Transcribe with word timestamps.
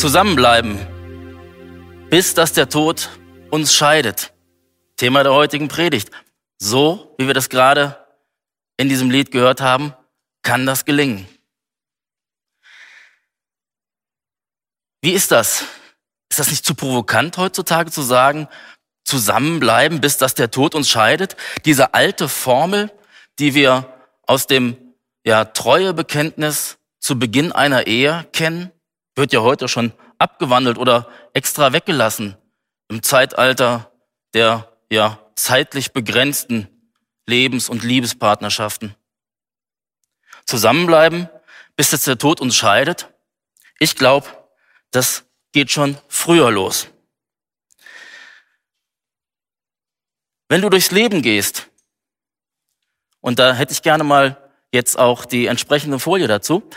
Zusammenbleiben, 0.00 0.78
bis 2.08 2.32
dass 2.32 2.54
der 2.54 2.70
Tod 2.70 3.10
uns 3.50 3.74
scheidet. 3.74 4.32
Thema 4.96 5.22
der 5.24 5.34
heutigen 5.34 5.68
Predigt. 5.68 6.10
So, 6.56 7.14
wie 7.18 7.26
wir 7.26 7.34
das 7.34 7.50
gerade 7.50 7.98
in 8.78 8.88
diesem 8.88 9.10
Lied 9.10 9.30
gehört 9.30 9.60
haben, 9.60 9.92
kann 10.40 10.64
das 10.64 10.86
gelingen. 10.86 11.28
Wie 15.02 15.12
ist 15.12 15.32
das? 15.32 15.64
Ist 16.30 16.38
das 16.38 16.48
nicht 16.48 16.64
zu 16.64 16.74
provokant 16.74 17.36
heutzutage 17.36 17.90
zu 17.90 18.00
sagen, 18.00 18.48
zusammenbleiben, 19.04 20.00
bis 20.00 20.16
dass 20.16 20.32
der 20.32 20.50
Tod 20.50 20.74
uns 20.74 20.88
scheidet? 20.88 21.36
Diese 21.66 21.92
alte 21.92 22.30
Formel, 22.30 22.90
die 23.38 23.52
wir 23.52 23.92
aus 24.26 24.46
dem 24.46 24.78
ja, 25.26 25.44
Treuebekenntnis 25.44 26.78
zu 27.00 27.18
Beginn 27.18 27.52
einer 27.52 27.86
Ehe 27.86 28.26
kennen, 28.32 28.72
wird 29.14 29.32
ja 29.32 29.40
heute 29.40 29.68
schon 29.68 29.92
abgewandelt 30.18 30.78
oder 30.78 31.08
extra 31.32 31.72
weggelassen 31.72 32.36
im 32.88 33.02
Zeitalter 33.02 33.90
der 34.34 34.76
ja 34.90 35.18
zeitlich 35.34 35.92
begrenzten 35.92 36.68
Lebens- 37.26 37.68
und 37.68 37.82
Liebespartnerschaften. 37.82 38.94
Zusammenbleiben, 40.46 41.28
bis 41.76 41.92
jetzt 41.92 42.06
der 42.06 42.18
Tod 42.18 42.40
uns 42.40 42.56
scheidet. 42.56 43.08
Ich 43.78 43.96
glaube, 43.96 44.26
das 44.90 45.24
geht 45.52 45.70
schon 45.70 45.96
früher 46.08 46.50
los. 46.50 46.88
Wenn 50.48 50.62
du 50.62 50.68
durchs 50.68 50.90
Leben 50.90 51.22
gehst, 51.22 51.68
und 53.20 53.38
da 53.38 53.54
hätte 53.54 53.72
ich 53.72 53.82
gerne 53.82 54.02
mal 54.02 54.50
jetzt 54.72 54.98
auch 54.98 55.24
die 55.24 55.46
entsprechende 55.46 55.98
Folie 55.98 56.26
dazu, 56.26 56.68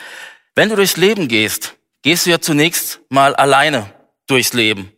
wenn 0.56 0.70
du 0.70 0.76
durchs 0.76 0.98
Leben 0.98 1.28
gehst 1.28 1.76
gehst 2.04 2.26
du 2.26 2.30
ja 2.30 2.40
zunächst 2.40 3.00
mal 3.10 3.36
alleine 3.36 3.92
durchs 4.28 4.54
Leben. 4.54 4.92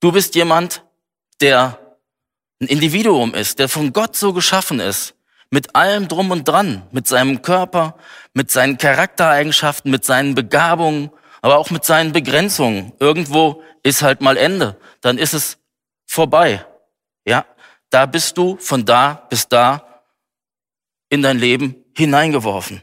Du 0.00 0.12
bist 0.12 0.34
jemand, 0.34 0.82
der 1.40 1.78
ein 2.60 2.68
Individuum 2.68 3.34
ist, 3.34 3.58
der 3.58 3.68
von 3.68 3.92
Gott 3.92 4.16
so 4.16 4.32
geschaffen 4.32 4.80
ist, 4.80 5.14
mit 5.50 5.74
allem 5.74 6.08
drum 6.08 6.30
und 6.30 6.46
dran, 6.46 6.86
mit 6.92 7.06
seinem 7.06 7.42
Körper, 7.42 7.96
mit 8.34 8.50
seinen 8.50 8.78
Charaktereigenschaften, 8.78 9.90
mit 9.90 10.04
seinen 10.04 10.34
Begabungen, 10.34 11.10
aber 11.40 11.58
auch 11.58 11.70
mit 11.70 11.84
seinen 11.84 12.12
Begrenzungen. 12.12 12.92
Irgendwo 12.98 13.62
ist 13.82 14.02
halt 14.02 14.20
mal 14.20 14.36
Ende, 14.36 14.76
dann 15.00 15.18
ist 15.18 15.34
es 15.34 15.58
vorbei. 16.06 16.64
Ja, 17.24 17.46
da 17.90 18.06
bist 18.06 18.36
du 18.36 18.56
von 18.58 18.84
da 18.84 19.26
bis 19.30 19.48
da 19.48 20.02
in 21.08 21.22
dein 21.22 21.38
Leben 21.38 21.84
hineingeworfen. 21.96 22.82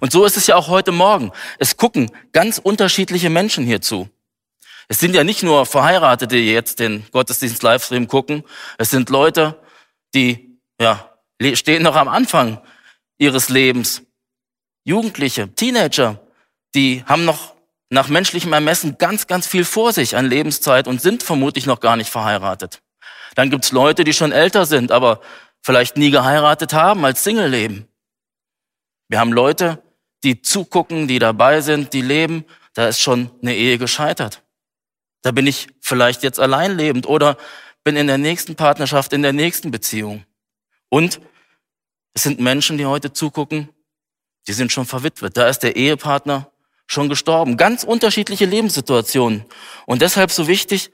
Und 0.00 0.12
so 0.12 0.24
ist 0.24 0.36
es 0.36 0.46
ja 0.46 0.56
auch 0.56 0.68
heute 0.68 0.92
Morgen. 0.92 1.32
Es 1.58 1.76
gucken 1.76 2.10
ganz 2.32 2.58
unterschiedliche 2.58 3.30
Menschen 3.30 3.64
hierzu. 3.64 4.08
Es 4.88 4.98
sind 5.00 5.14
ja 5.14 5.24
nicht 5.24 5.42
nur 5.42 5.66
Verheiratete, 5.66 6.36
die 6.36 6.52
jetzt 6.52 6.78
den 6.78 7.06
Gottesdienst-Livestream 7.10 8.06
gucken. 8.06 8.44
Es 8.78 8.90
sind 8.90 9.08
Leute, 9.10 9.58
die 10.14 10.58
ja, 10.80 11.10
stehen 11.54 11.82
noch 11.82 11.96
am 11.96 12.08
Anfang 12.08 12.60
ihres 13.18 13.48
Lebens. 13.48 14.02
Jugendliche, 14.84 15.54
Teenager, 15.54 16.20
die 16.74 17.02
haben 17.06 17.24
noch 17.24 17.54
nach 17.88 18.08
menschlichem 18.08 18.52
Ermessen 18.52 18.98
ganz, 18.98 19.26
ganz 19.26 19.46
viel 19.46 19.64
vor 19.64 19.92
sich 19.92 20.16
an 20.16 20.26
Lebenszeit 20.26 20.86
und 20.86 21.00
sind 21.00 21.22
vermutlich 21.22 21.64
noch 21.64 21.80
gar 21.80 21.96
nicht 21.96 22.10
verheiratet. 22.10 22.82
Dann 23.34 23.50
gibt's 23.50 23.72
Leute, 23.72 24.04
die 24.04 24.12
schon 24.12 24.32
älter 24.32 24.66
sind, 24.66 24.92
aber 24.92 25.20
vielleicht 25.62 25.96
nie 25.96 26.10
geheiratet 26.10 26.72
haben, 26.74 27.04
als 27.04 27.24
Single 27.24 27.48
leben. 27.48 27.88
Wir 29.08 29.20
haben 29.20 29.32
Leute, 29.32 29.82
die 30.22 30.42
zugucken, 30.42 31.06
die 31.06 31.18
dabei 31.18 31.60
sind, 31.60 31.92
die 31.92 32.02
leben. 32.02 32.44
Da 32.72 32.88
ist 32.88 33.00
schon 33.00 33.30
eine 33.42 33.54
Ehe 33.54 33.78
gescheitert. 33.78 34.42
Da 35.22 35.30
bin 35.30 35.46
ich 35.46 35.68
vielleicht 35.80 36.22
jetzt 36.22 36.40
allein 36.40 36.76
lebend 36.76 37.06
oder 37.06 37.36
bin 37.82 37.96
in 37.96 38.06
der 38.06 38.18
nächsten 38.18 38.56
Partnerschaft, 38.56 39.12
in 39.12 39.22
der 39.22 39.32
nächsten 39.32 39.70
Beziehung. 39.70 40.24
Und 40.88 41.20
es 42.14 42.22
sind 42.22 42.40
Menschen, 42.40 42.78
die 42.78 42.86
heute 42.86 43.12
zugucken, 43.12 43.68
die 44.46 44.52
sind 44.52 44.72
schon 44.72 44.86
verwitwet. 44.86 45.36
Da 45.36 45.48
ist 45.48 45.60
der 45.60 45.76
Ehepartner 45.76 46.50
schon 46.86 47.08
gestorben. 47.08 47.56
Ganz 47.56 47.84
unterschiedliche 47.84 48.44
Lebenssituationen. 48.44 49.44
Und 49.86 50.02
deshalb 50.02 50.30
so 50.30 50.46
wichtig, 50.46 50.90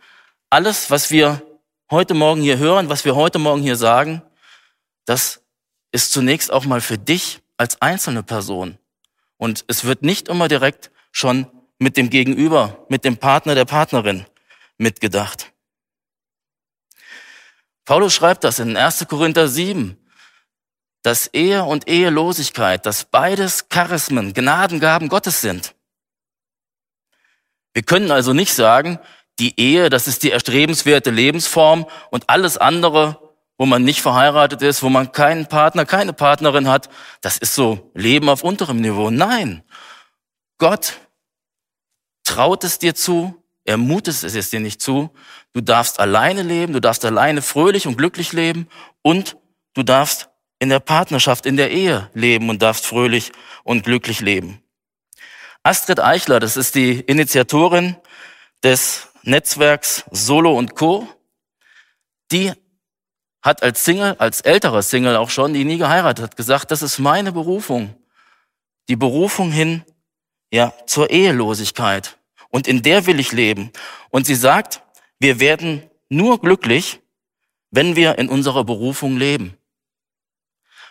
alles, 0.49 0.91
was 0.91 1.11
wir 1.11 1.43
heute 1.91 2.15
Morgen 2.15 2.43
hier 2.43 2.59
hören, 2.59 2.89
was 2.89 3.05
wir 3.05 3.17
heute 3.17 3.39
Morgen 3.39 3.63
hier 3.63 3.77
sagen, 3.77 4.23
das 5.05 5.43
ist 5.93 6.13
zunächst 6.13 6.53
auch 6.53 6.65
mal 6.65 6.81
für 6.81 6.99
dich 6.99 7.40
als 7.61 7.83
einzelne 7.83 8.23
Person. 8.23 8.79
Und 9.37 9.67
es 9.69 9.85
wird 9.85 10.03
nicht 10.03 10.29
immer 10.29 10.49
direkt 10.49 10.91
schon 11.13 11.47
mit 11.79 11.99
dem 11.99 12.09
Gegenüber, 12.09 12.87
mit 12.89 13.05
dem 13.05 13.19
Partner, 13.19 13.55
der 13.55 13.67
Partnerin 13.67 14.25
mitgedacht. 14.79 15.53
Paulus 17.85 18.15
schreibt 18.15 18.45
das 18.45 18.61
in 18.61 18.79
1. 18.79 19.07
Korinther 19.09 19.47
7, 19.47 19.99
dass 21.03 21.27
Ehe 21.35 21.63
und 21.65 21.87
Ehelosigkeit, 21.87 22.87
dass 22.87 23.05
beides 23.05 23.69
Charismen, 23.69 24.33
Gnadengaben 24.33 25.11
Gottes 25.11 25.43
sind. 25.43 25.75
Wir 27.75 27.83
können 27.83 28.11
also 28.11 28.33
nicht 28.33 28.55
sagen, 28.55 28.99
die 29.39 29.61
Ehe, 29.61 29.91
das 29.91 30.09
ist 30.09 30.23
die 30.23 30.31
erstrebenswerte 30.31 31.11
Lebensform 31.11 31.87
und 32.11 32.31
alles 32.31 32.57
andere 32.57 33.30
wo 33.61 33.67
man 33.67 33.85
nicht 33.85 34.01
verheiratet 34.01 34.63
ist, 34.63 34.83
wo 34.83 34.89
man 34.89 35.13
keinen 35.13 35.45
Partner, 35.45 35.85
keine 35.85 36.15
Partnerin 36.15 36.67
hat, 36.67 36.89
das 37.21 37.37
ist 37.37 37.55
so 37.55 37.91
Leben 37.93 38.31
auf 38.31 38.43
unterem 38.43 38.81
Niveau. 38.81 39.11
Nein, 39.11 39.63
Gott 40.57 40.95
traut 42.25 42.65
es 42.65 42.79
dir 42.79 42.95
zu, 42.95 43.45
er 43.67 43.77
mutet 43.77 44.25
es 44.25 44.49
dir 44.49 44.61
nicht 44.61 44.81
zu. 44.81 45.11
Du 45.53 45.61
darfst 45.61 46.01
alleine 46.01 46.43
leben, 46.43 46.73
du 46.73 46.81
darfst 46.81 47.05
alleine 47.05 47.43
fröhlich 47.43 47.87
und 47.87 47.99
glücklich 47.99 48.33
leben 48.33 48.67
und 49.03 49.37
du 49.75 49.83
darfst 49.83 50.31
in 50.59 50.71
der 50.71 50.81
Partnerschaft, 50.81 51.45
in 51.45 51.59
der 51.59 51.71
Ehe 51.71 52.09
leben 52.15 52.49
und 52.49 52.63
darfst 52.63 52.87
fröhlich 52.87 53.31
und 53.63 53.85
glücklich 53.85 54.21
leben. 54.21 54.63
Astrid 55.65 56.01
Eichler, 56.01 56.41
das 56.41 56.57
ist 56.57 56.77
die 56.77 57.01
Initiatorin 57.01 57.97
des 58.63 59.09
Netzwerks 59.23 60.07
Solo 60.11 60.57
und 60.57 60.77
Co. 60.77 61.07
Die 62.33 62.55
hat 63.43 63.63
als 63.63 63.85
Single, 63.85 64.17
als 64.19 64.41
älterer 64.41 64.83
Single 64.83 65.17
auch 65.17 65.31
schon, 65.31 65.55
die 65.55 65.65
nie 65.65 65.79
geheiratet 65.79 66.25
hat, 66.25 66.37
gesagt, 66.37 66.71
das 66.71 66.83
ist 66.83 66.99
meine 66.99 67.33
Berufung. 67.33 67.95
Die 68.89 68.97
Berufung 68.97 69.51
hin, 69.51 69.85
ja, 70.53 70.73
zur 70.87 71.11
Ehelosigkeit. 71.11 72.19
Und 72.51 72.67
in 72.67 72.83
der 72.83 73.07
will 73.07 73.21
ich 73.21 73.33
leben. 73.33 73.71
Und 74.11 74.27
sie 74.27 74.35
sagt, 74.35 74.83
wir 75.19 75.41
werden 75.41 75.89
nur 76.09 76.41
glücklich, 76.41 77.01
wenn 77.71 77.97
wir 77.97 78.19
in 78.19 78.29
unserer 78.29 78.65
Berufung 78.65 79.17
leben. 79.17 79.57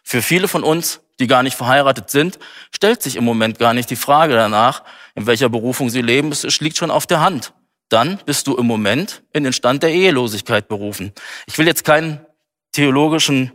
Für 0.04 0.22
viele 0.22 0.48
von 0.48 0.64
uns, 0.64 1.02
die 1.20 1.28
gar 1.28 1.44
nicht 1.44 1.56
verheiratet 1.56 2.10
sind, 2.10 2.40
stellt 2.72 3.04
sich 3.04 3.18
im 3.18 3.26
Moment 3.26 3.60
gar 3.60 3.74
nicht 3.74 3.90
die 3.90 3.98
Frage 3.98 4.34
danach, 4.34 4.84
in 5.14 5.28
welcher 5.28 5.50
Berufung 5.50 5.90
sie 5.90 6.02
leben. 6.02 6.32
Es 6.32 6.62
liegt 6.62 6.78
schon 6.78 6.90
auf 6.90 7.06
der 7.06 7.20
Hand. 7.20 7.54
Dann 7.90 8.20
bist 8.26 8.48
du 8.48 8.56
im 8.56 8.66
Moment 8.66 9.24
in 9.34 9.44
den 9.44 9.52
Stand 9.52 9.84
der 9.84 9.92
Ehelosigkeit 9.92 10.68
berufen. 10.68 11.12
Ich 11.48 11.58
will 11.58 11.68
jetzt 11.68 11.84
keinen 11.84 12.26
theologischen 12.80 13.52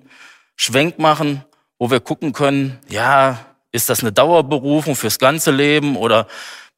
Schwenk 0.55 0.99
machen, 0.99 1.43
wo 1.79 1.91
wir 1.91 2.01
gucken 2.01 2.35
können, 2.35 2.79
ja, 2.91 3.39
ist 3.73 3.89
das 3.89 4.01
eine 4.01 4.13
Dauerberufung 4.13 4.97
fürs 4.97 5.19
ganze 5.19 5.51
Leben 5.51 5.97
oder 5.97 6.29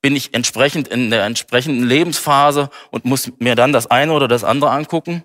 bin 0.01 0.15
ich 0.15 0.33
entsprechend 0.33 0.87
in 0.87 1.11
der 1.11 1.25
entsprechenden 1.25 1.85
Lebensphase 1.85 2.71
und 2.93 3.05
muss 3.05 3.33
mir 3.41 3.57
dann 3.57 3.73
das 3.73 3.91
eine 3.91 4.13
oder 4.13 4.29
das 4.29 4.45
andere 4.45 4.71
angucken? 4.71 5.25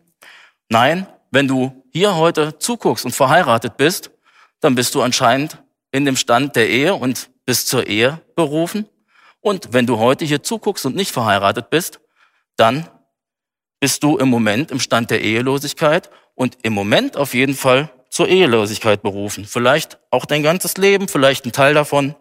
Nein, 0.67 1.05
wenn 1.29 1.47
du 1.47 1.83
hier 1.93 2.15
heute 2.15 2.57
zuguckst 2.57 3.05
und 3.05 3.11
verheiratet 3.11 3.77
bist, 3.77 4.09
dann 4.59 4.73
bist 4.73 4.95
du 4.95 5.03
anscheinend 5.03 5.61
in 5.91 6.03
dem 6.05 6.15
Stand 6.15 6.55
der 6.55 6.69
Ehe 6.69 6.95
und 6.95 7.29
bist 7.45 7.67
zur 7.67 7.85
Ehe 7.85 8.19
berufen. 8.35 8.89
Und 9.41 9.73
wenn 9.73 9.85
du 9.85 9.99
heute 9.99 10.25
hier 10.25 10.41
zuguckst 10.41 10.87
und 10.87 10.95
nicht 10.95 11.11
verheiratet 11.11 11.69
bist, 11.69 11.99
dann 12.55 12.89
bist 13.79 14.01
du 14.01 14.17
im 14.17 14.29
Moment 14.29 14.71
im 14.71 14.79
Stand 14.79 15.11
der 15.11 15.21
Ehelosigkeit 15.21 16.09
und 16.35 16.57
im 16.63 16.73
Moment 16.73 17.17
auf 17.17 17.33
jeden 17.33 17.55
Fall 17.55 17.91
zur 18.09 18.27
Ehelosigkeit 18.27 19.01
berufen. 19.01 19.45
Vielleicht 19.45 19.99
auch 20.11 20.25
dein 20.25 20.43
ganzes 20.43 20.77
Leben, 20.77 21.07
vielleicht 21.07 21.45
ein 21.45 21.51
Teil 21.51 21.73
davon. 21.73 22.15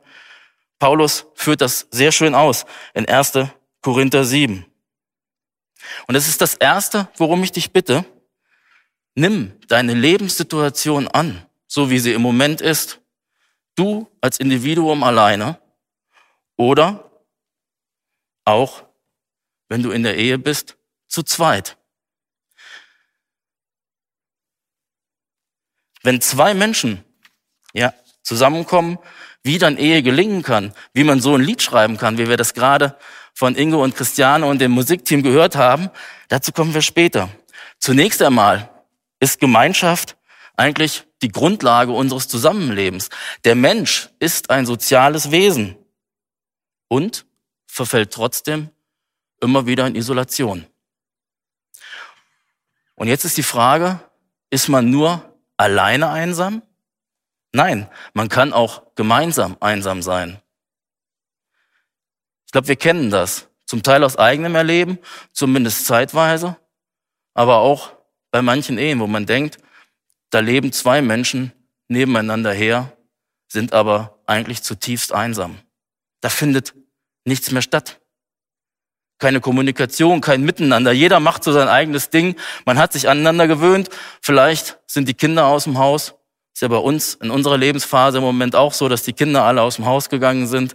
Paulus 0.79 1.27
führt 1.35 1.61
das 1.61 1.89
sehr 1.91 2.13
schön 2.13 2.35
aus 2.35 2.65
in 2.95 3.09
1. 3.09 3.33
Korinther 3.83 4.25
7. 4.25 4.65
Und 6.07 6.15
es 6.15 6.29
ist 6.29 6.41
das 6.41 6.55
Erste, 6.55 7.09
worum 7.17 7.43
ich 7.43 7.53
dich 7.53 7.73
bitte. 7.73 8.05
Nimm 9.15 9.53
deine 9.69 9.95
Lebenssituation 9.95 11.09
an, 11.09 11.45
so 11.67 11.91
wie 11.91 11.99
sie 11.99 12.13
im 12.13 12.23
Moment 12.23 12.61
ist. 12.61 13.01
Du 13.75 14.09
als 14.21 14.39
Individuum 14.39 15.03
alleine 15.03 15.61
oder 16.57 17.11
auch, 18.45 18.85
wenn 19.69 19.83
du 19.83 19.91
in 19.91 20.03
der 20.03 20.17
Ehe 20.17 20.39
bist, 20.39 20.77
zu 21.09 21.23
zweit. 21.23 21.77
Wenn 26.03 26.21
zwei 26.21 26.55
Menschen 26.55 27.05
ja, 27.73 27.93
zusammenkommen, 28.23 28.99
wie 29.43 29.59
dann 29.59 29.77
Ehe 29.77 30.03
gelingen 30.03 30.43
kann, 30.43 30.75
wie 30.93 31.05
man 31.05 31.21
so 31.21 31.35
ein 31.35 31.43
Lied 31.43 31.63
schreiben 31.63 31.97
kann, 31.97 32.19
wie 32.19 32.29
wir 32.29 32.37
das 32.37 32.55
gerade 32.55 32.97
von 33.35 33.55
Ingo 33.55 33.83
und 33.83 33.97
Christiane 33.97 34.47
und 34.47 34.61
dem 34.61 34.73
Musikteam 34.73 35.23
gehört 35.23 35.57
haben, 35.57 35.91
dazu 36.29 36.53
kommen 36.53 36.75
wir 36.75 36.83
später. 36.83 37.29
Zunächst 37.79 38.21
einmal 38.23 38.69
ist 39.19 39.41
Gemeinschaft 39.41 40.17
eigentlich 40.57 41.05
die 41.23 41.29
Grundlage 41.29 41.93
unseres 41.93 42.29
Zusammenlebens. 42.29 43.09
Der 43.45 43.55
Mensch 43.55 44.11
ist 44.19 44.51
ein 44.51 44.67
soziales 44.67 45.31
Wesen 45.31 45.77
und 46.89 47.25
verfällt 47.67 48.13
trotzdem 48.13 48.71
immer 49.41 49.67
wieder 49.67 49.87
in 49.87 49.95
Isolation. 49.95 50.67
Und 52.95 53.09
jetzt 53.09 53.25
ist 53.25 53.39
die 53.39 53.43
Frage, 53.43 54.01
ist 54.51 54.69
man 54.69 54.91
nur 54.91 55.30
alleine 55.61 56.09
einsam? 56.09 56.63
Nein, 57.53 57.89
man 58.15 58.31
kann 58.31 58.55
auch 58.55 58.95
gemeinsam 58.95 59.59
einsam 59.61 60.01
sein. 60.01 60.41
Ich 62.47 62.53
glaube, 62.53 62.69
wir 62.69 62.77
kennen 62.77 63.11
das. 63.11 63.49
Zum 63.67 63.83
Teil 63.83 64.03
aus 64.03 64.17
eigenem 64.17 64.55
Erleben, 64.57 64.99
zumindest 65.33 65.87
zeitweise, 65.87 66.57
aber 67.35 67.59
auch 67.59 67.93
bei 68.33 68.43
manchen 68.43 68.79
Ehen, 68.79 68.99
wo 68.99 69.07
man 69.07 69.27
denkt, 69.27 69.59
da 70.31 70.41
leben 70.41 70.73
zwei 70.73 71.03
Menschen 71.03 71.53
nebeneinander 71.89 72.53
her, 72.53 72.97
sind 73.47 73.73
aber 73.73 74.19
eigentlich 74.27 74.63
zutiefst 74.63 75.13
einsam. 75.13 75.59
Da 76.21 76.31
findet 76.31 76.75
nichts 77.25 77.51
mehr 77.51 77.63
statt. 77.63 78.00
Keine 79.21 79.41
Kommunikation, 79.41 80.21
kein 80.21 80.43
Miteinander. 80.43 80.93
Jeder 80.93 81.21
macht 81.21 81.45
so 81.45 81.53
sein 81.53 81.69
eigenes 81.69 82.11
Ding. 82.11 82.35
Man 82.65 82.79
hat 82.79 82.93
sich 82.93 83.09
aneinander 83.09 83.47
gewöhnt. 83.47 83.91
Vielleicht 84.21 84.79
sind 84.87 85.09
die 85.09 85.15
Kinder 85.15 85.47
aus 85.47 85.65
dem 85.65 85.79
Haus. 85.79 86.15
Ist 86.53 86.63
ja 86.63 86.69
bei 86.69 86.79
uns 86.79 87.15
in 87.15 87.31
unserer 87.31 87.57
Lebensphase 87.57 88.19
im 88.19 88.25
Moment 88.25 88.57
auch 88.57 88.73
so, 88.73 88.89
dass 88.89 89.03
die 89.03 89.13
Kinder 89.13 89.45
alle 89.45 89.63
aus 89.63 89.77
dem 89.77 89.87
Haus 89.87 90.09
gegangen 90.09 90.47
sind. 90.47 90.75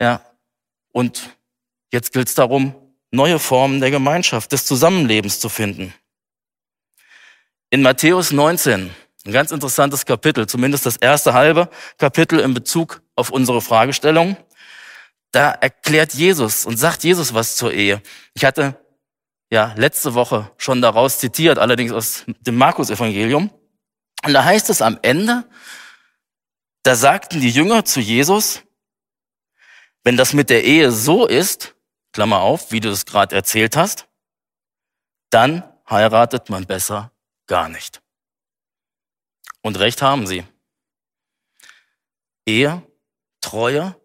Ja. 0.00 0.20
Und 0.90 1.30
jetzt 1.92 2.12
gilt 2.12 2.28
es 2.28 2.34
darum, 2.34 2.74
neue 3.10 3.38
Formen 3.38 3.80
der 3.80 3.90
Gemeinschaft, 3.90 4.52
des 4.52 4.66
Zusammenlebens 4.66 5.38
zu 5.38 5.48
finden. 5.48 5.94
In 7.70 7.82
Matthäus 7.82 8.32
19, 8.32 8.90
ein 9.26 9.32
ganz 9.32 9.50
interessantes 9.50 10.06
Kapitel, 10.06 10.46
zumindest 10.46 10.86
das 10.86 10.96
erste 10.96 11.34
halbe 11.34 11.68
Kapitel 11.98 12.40
in 12.40 12.54
Bezug 12.54 13.02
auf 13.16 13.30
unsere 13.30 13.60
Fragestellung. 13.60 14.36
Da 15.32 15.50
erklärt 15.50 16.14
Jesus 16.14 16.64
und 16.64 16.76
sagt 16.76 17.04
Jesus 17.04 17.34
was 17.34 17.56
zur 17.56 17.72
Ehe. 17.72 18.02
Ich 18.34 18.44
hatte 18.44 18.80
ja 19.50 19.74
letzte 19.76 20.14
Woche 20.14 20.50
schon 20.56 20.80
daraus 20.82 21.18
zitiert, 21.18 21.58
allerdings 21.58 21.92
aus 21.92 22.24
dem 22.26 22.56
Markus-Evangelium. 22.56 23.50
Und 24.24 24.32
da 24.32 24.44
heißt 24.44 24.70
es 24.70 24.82
am 24.82 24.98
Ende, 25.02 25.48
da 26.82 26.94
sagten 26.94 27.40
die 27.40 27.50
Jünger 27.50 27.84
zu 27.84 28.00
Jesus, 28.00 28.62
wenn 30.04 30.16
das 30.16 30.32
mit 30.32 30.50
der 30.50 30.64
Ehe 30.64 30.92
so 30.92 31.26
ist, 31.26 31.74
Klammer 32.12 32.40
auf, 32.40 32.72
wie 32.72 32.80
du 32.80 32.90
es 32.90 33.04
gerade 33.04 33.34
erzählt 33.34 33.76
hast, 33.76 34.08
dann 35.30 35.64
heiratet 35.90 36.48
man 36.48 36.64
besser 36.64 37.12
gar 37.46 37.68
nicht. 37.68 38.00
Und 39.62 39.78
recht 39.78 40.00
haben 40.00 40.26
sie. 40.26 40.46
Ehe, 42.46 42.82
Treue, 43.40 44.00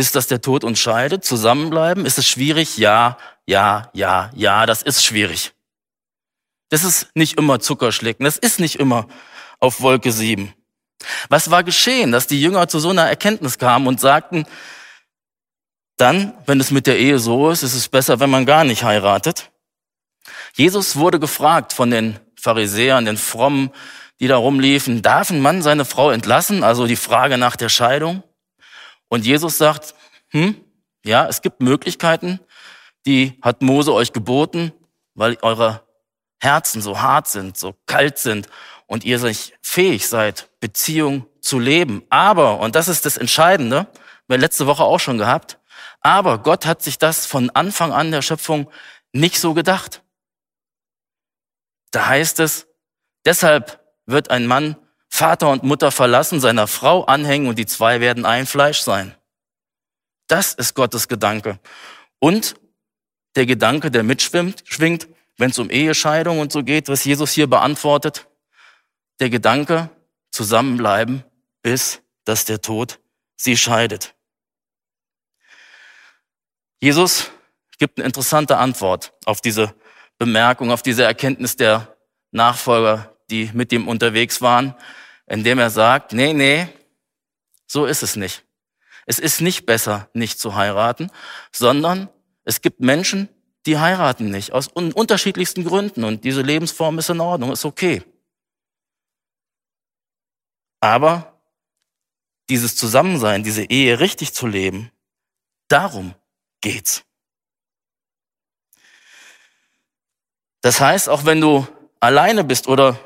bis 0.00 0.12
dass 0.12 0.28
der 0.28 0.40
Tod 0.40 0.64
uns 0.64 0.78
scheidet, 0.78 1.26
zusammenbleiben, 1.26 2.06
ist 2.06 2.16
es 2.16 2.26
schwierig? 2.26 2.78
Ja, 2.78 3.18
ja, 3.44 3.90
ja, 3.92 4.30
ja, 4.34 4.64
das 4.64 4.80
ist 4.80 5.04
schwierig. 5.04 5.52
Das 6.70 6.84
ist 6.84 7.08
nicht 7.14 7.36
immer 7.36 7.60
Zuckerschlecken, 7.60 8.24
das 8.24 8.38
ist 8.38 8.60
nicht 8.60 8.76
immer 8.76 9.08
auf 9.58 9.82
Wolke 9.82 10.10
sieben. 10.10 10.54
Was 11.28 11.50
war 11.50 11.64
geschehen, 11.64 12.12
dass 12.12 12.26
die 12.26 12.40
Jünger 12.40 12.66
zu 12.66 12.78
so 12.78 12.88
einer 12.88 13.10
Erkenntnis 13.10 13.58
kamen 13.58 13.86
und 13.88 14.00
sagten, 14.00 14.46
dann, 15.98 16.32
wenn 16.46 16.60
es 16.60 16.70
mit 16.70 16.86
der 16.86 16.98
Ehe 16.98 17.18
so 17.18 17.50
ist, 17.50 17.62
ist 17.62 17.74
es 17.74 17.90
besser, 17.90 18.20
wenn 18.20 18.30
man 18.30 18.46
gar 18.46 18.64
nicht 18.64 18.82
heiratet. 18.84 19.50
Jesus 20.54 20.96
wurde 20.96 21.20
gefragt 21.20 21.74
von 21.74 21.90
den 21.90 22.18
Pharisäern, 22.36 23.04
den 23.04 23.18
Frommen, 23.18 23.70
die 24.18 24.28
da 24.28 24.38
rumliefen, 24.38 25.02
darf 25.02 25.28
ein 25.28 25.42
Mann 25.42 25.60
seine 25.60 25.84
Frau 25.84 26.10
entlassen? 26.10 26.64
Also 26.64 26.86
die 26.86 26.96
Frage 26.96 27.36
nach 27.36 27.56
der 27.56 27.68
Scheidung. 27.68 28.22
Und 29.10 29.26
Jesus 29.26 29.58
sagt, 29.58 29.94
hm, 30.28 30.64
ja, 31.04 31.26
es 31.26 31.42
gibt 31.42 31.60
Möglichkeiten, 31.60 32.40
die 33.04 33.38
hat 33.42 33.60
Mose 33.60 33.92
euch 33.92 34.12
geboten, 34.12 34.72
weil 35.14 35.36
eure 35.42 35.84
Herzen 36.40 36.80
so 36.80 37.02
hart 37.02 37.28
sind, 37.28 37.58
so 37.58 37.74
kalt 37.86 38.18
sind 38.18 38.48
und 38.86 39.04
ihr 39.04 39.18
sich 39.18 39.52
fähig 39.62 40.08
seid, 40.08 40.48
Beziehung 40.60 41.26
zu 41.40 41.58
leben. 41.58 42.04
Aber, 42.08 42.60
und 42.60 42.76
das 42.76 42.88
ist 42.88 43.04
das 43.04 43.16
Entscheidende, 43.16 43.88
wir 44.28 44.38
letzte 44.38 44.66
Woche 44.66 44.84
auch 44.84 45.00
schon 45.00 45.18
gehabt, 45.18 45.58
aber 46.00 46.38
Gott 46.38 46.64
hat 46.64 46.80
sich 46.80 46.96
das 46.96 47.26
von 47.26 47.50
Anfang 47.50 47.92
an 47.92 48.12
der 48.12 48.22
Schöpfung 48.22 48.70
nicht 49.12 49.40
so 49.40 49.54
gedacht. 49.54 50.02
Da 51.90 52.06
heißt 52.06 52.38
es, 52.38 52.68
deshalb 53.24 53.84
wird 54.06 54.30
ein 54.30 54.46
Mann 54.46 54.76
Vater 55.10 55.50
und 55.50 55.64
Mutter 55.64 55.90
verlassen, 55.90 56.40
seiner 56.40 56.66
Frau 56.66 57.04
anhängen 57.04 57.48
und 57.48 57.58
die 57.58 57.66
zwei 57.66 58.00
werden 58.00 58.24
ein 58.24 58.46
Fleisch 58.46 58.80
sein. 58.80 59.14
Das 60.28 60.54
ist 60.54 60.74
Gottes 60.74 61.08
Gedanke. 61.08 61.58
Und 62.20 62.54
der 63.34 63.46
Gedanke, 63.46 63.90
der 63.90 64.04
mitschwimmt, 64.04 64.62
schwingt, 64.64 65.08
wenn 65.36 65.50
es 65.50 65.58
um 65.58 65.70
Ehescheidung 65.70 66.38
und 66.38 66.52
so 66.52 66.62
geht, 66.62 66.88
was 66.88 67.04
Jesus 67.04 67.32
hier 67.32 67.48
beantwortet, 67.48 68.28
der 69.18 69.30
Gedanke, 69.30 69.90
zusammenbleiben, 70.30 71.24
bis 71.62 72.00
dass 72.24 72.44
der 72.44 72.62
Tod 72.62 73.00
sie 73.36 73.56
scheidet. 73.56 74.14
Jesus 76.80 77.30
gibt 77.78 77.98
eine 77.98 78.06
interessante 78.06 78.58
Antwort 78.58 79.12
auf 79.24 79.40
diese 79.40 79.74
Bemerkung, 80.18 80.70
auf 80.70 80.82
diese 80.82 81.02
Erkenntnis 81.02 81.56
der 81.56 81.96
Nachfolger, 82.30 83.16
die 83.30 83.50
mit 83.54 83.72
ihm 83.72 83.88
unterwegs 83.88 84.42
waren, 84.42 84.74
indem 85.26 85.58
er 85.58 85.70
sagt, 85.70 86.12
nee, 86.12 86.32
nee, 86.32 86.68
so 87.66 87.86
ist 87.86 88.02
es 88.02 88.16
nicht. 88.16 88.44
Es 89.06 89.18
ist 89.18 89.40
nicht 89.40 89.66
besser, 89.66 90.08
nicht 90.12 90.38
zu 90.38 90.54
heiraten, 90.54 91.10
sondern 91.52 92.08
es 92.44 92.60
gibt 92.60 92.80
Menschen, 92.80 93.28
die 93.66 93.78
heiraten 93.78 94.30
nicht, 94.30 94.52
aus 94.52 94.68
unterschiedlichsten 94.68 95.64
Gründen 95.64 96.04
und 96.04 96.24
diese 96.24 96.42
Lebensform 96.42 96.98
ist 96.98 97.10
in 97.10 97.20
Ordnung, 97.20 97.52
ist 97.52 97.64
okay. 97.64 98.02
Aber 100.80 101.40
dieses 102.48 102.74
Zusammensein, 102.76 103.44
diese 103.44 103.64
Ehe 103.64 104.00
richtig 104.00 104.32
zu 104.34 104.46
leben, 104.46 104.90
darum 105.68 106.14
geht's. 106.60 107.04
Das 110.62 110.80
heißt, 110.80 111.08
auch 111.08 111.24
wenn 111.24 111.40
du 111.40 111.66
alleine 112.00 112.44
bist 112.44 112.66
oder 112.66 112.98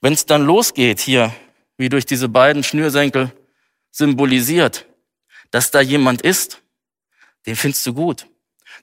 wenn 0.00 0.12
es 0.12 0.26
dann 0.26 0.44
losgeht 0.44 1.00
hier, 1.00 1.34
wie 1.76 1.88
durch 1.88 2.06
diese 2.06 2.28
beiden 2.28 2.62
Schnürsenkel 2.62 3.32
symbolisiert, 3.90 4.86
dass 5.50 5.70
da 5.70 5.80
jemand 5.80 6.22
ist, 6.22 6.62
den 7.46 7.56
findest 7.56 7.86
du 7.86 7.94
gut. 7.94 8.26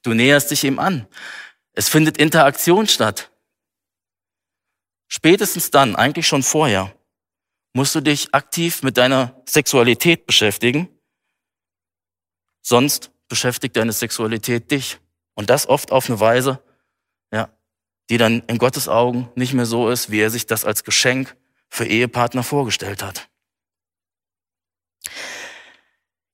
Du 0.03 0.13
näherst 0.13 0.51
dich 0.51 0.63
ihm 0.63 0.79
an. 0.79 1.07
Es 1.73 1.89
findet 1.89 2.17
Interaktion 2.17 2.87
statt. 2.87 3.31
Spätestens 5.07 5.71
dann, 5.71 5.95
eigentlich 5.95 6.27
schon 6.27 6.43
vorher, 6.43 6.93
musst 7.73 7.95
du 7.95 8.01
dich 8.01 8.33
aktiv 8.33 8.83
mit 8.83 8.97
deiner 8.97 9.41
Sexualität 9.45 10.25
beschäftigen. 10.25 10.89
Sonst 12.61 13.11
beschäftigt 13.29 13.77
deine 13.77 13.93
Sexualität 13.93 14.71
dich. 14.71 14.99
Und 15.35 15.49
das 15.49 15.69
oft 15.69 15.91
auf 15.91 16.09
eine 16.09 16.19
Weise, 16.19 16.61
die 18.09 18.17
dann 18.17 18.41
in 18.47 18.57
Gottes 18.57 18.87
Augen 18.87 19.29
nicht 19.35 19.53
mehr 19.53 19.65
so 19.65 19.89
ist, 19.89 20.11
wie 20.11 20.19
er 20.19 20.29
sich 20.29 20.45
das 20.45 20.65
als 20.65 20.83
Geschenk 20.83 21.35
für 21.69 21.85
Ehepartner 21.85 22.43
vorgestellt 22.43 23.03
hat. 23.03 23.27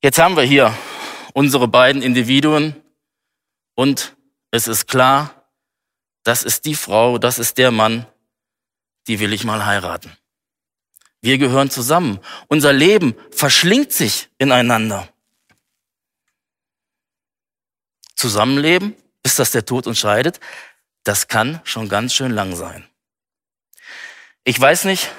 Jetzt 0.02 0.20
haben 0.20 0.36
wir 0.36 0.44
hier 0.44 0.78
unsere 1.34 1.68
beiden 1.68 2.02
Individuen 2.02 2.76
und 3.76 4.16
es 4.52 4.68
ist 4.68 4.88
klar, 4.88 5.50
das 6.24 6.44
ist 6.44 6.66
die 6.66 6.76
Frau, 6.76 7.18
das 7.18 7.40
ist 7.40 7.58
der 7.58 7.72
Mann, 7.72 8.06
die 9.08 9.20
will 9.20 9.34
ich 9.34 9.44
mal 9.44 9.66
heiraten. 9.66 10.16
Wir 11.22 11.38
gehören 11.38 11.70
zusammen. 11.70 12.20
Unser 12.48 12.74
Leben 12.74 13.16
verschlingt 13.32 13.94
sich 13.94 14.30
ineinander. 14.38 15.14
zusammenleben, 18.24 18.96
bis 19.22 19.36
das 19.36 19.52
der 19.52 19.66
Tod 19.66 19.86
uns 19.86 20.00
scheidet, 20.00 20.40
das 21.04 21.28
kann 21.28 21.62
schon 21.64 21.90
ganz 21.90 22.14
schön 22.14 22.32
lang 22.32 22.56
sein. 22.56 22.86
Ich 24.44 24.60
weiß 24.60 24.86
nicht, 24.86 25.10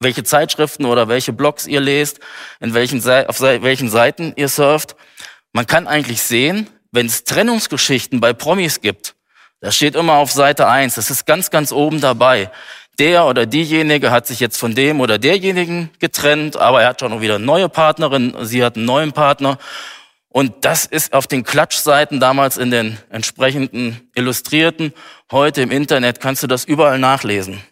welche 0.00 0.24
Zeitschriften 0.24 0.84
oder 0.84 1.08
welche 1.08 1.32
Blogs 1.32 1.66
ihr 1.66 1.80
lest, 1.80 2.20
in 2.60 2.74
welchen, 2.74 2.98
auf 3.26 3.40
welchen 3.40 3.88
Seiten 3.88 4.32
ihr 4.36 4.48
surft. 4.48 4.96
Man 5.52 5.66
kann 5.66 5.86
eigentlich 5.86 6.22
sehen, 6.22 6.68
wenn 6.90 7.06
es 7.06 7.24
Trennungsgeschichten 7.24 8.20
bei 8.20 8.32
Promis 8.32 8.80
gibt, 8.80 9.14
das 9.60 9.76
steht 9.76 9.94
immer 9.94 10.14
auf 10.14 10.30
Seite 10.30 10.68
1, 10.68 10.96
das 10.96 11.10
ist 11.10 11.24
ganz, 11.24 11.50
ganz 11.50 11.72
oben 11.72 12.02
dabei. 12.02 12.50
Der 12.98 13.24
oder 13.24 13.46
diejenige 13.46 14.10
hat 14.10 14.26
sich 14.26 14.38
jetzt 14.38 14.58
von 14.58 14.74
dem 14.74 15.00
oder 15.00 15.18
derjenigen 15.18 15.90
getrennt, 16.00 16.56
aber 16.56 16.82
er 16.82 16.88
hat 16.90 17.00
schon 17.00 17.18
wieder 17.22 17.36
eine 17.36 17.44
neue 17.46 17.70
Partnerin, 17.70 18.36
sie 18.42 18.62
hat 18.62 18.76
einen 18.76 18.84
neuen 18.84 19.12
Partner. 19.12 19.58
Und 20.36 20.64
das 20.64 20.84
ist 20.84 21.12
auf 21.12 21.28
den 21.28 21.44
Klatschseiten 21.44 22.18
damals 22.18 22.56
in 22.56 22.72
den 22.72 22.98
entsprechenden 23.08 24.10
Illustrierten. 24.16 24.92
Heute 25.30 25.62
im 25.62 25.70
Internet 25.70 26.18
kannst 26.18 26.42
du 26.42 26.48
das 26.48 26.64
überall 26.64 26.98
nachlesen. 26.98 27.62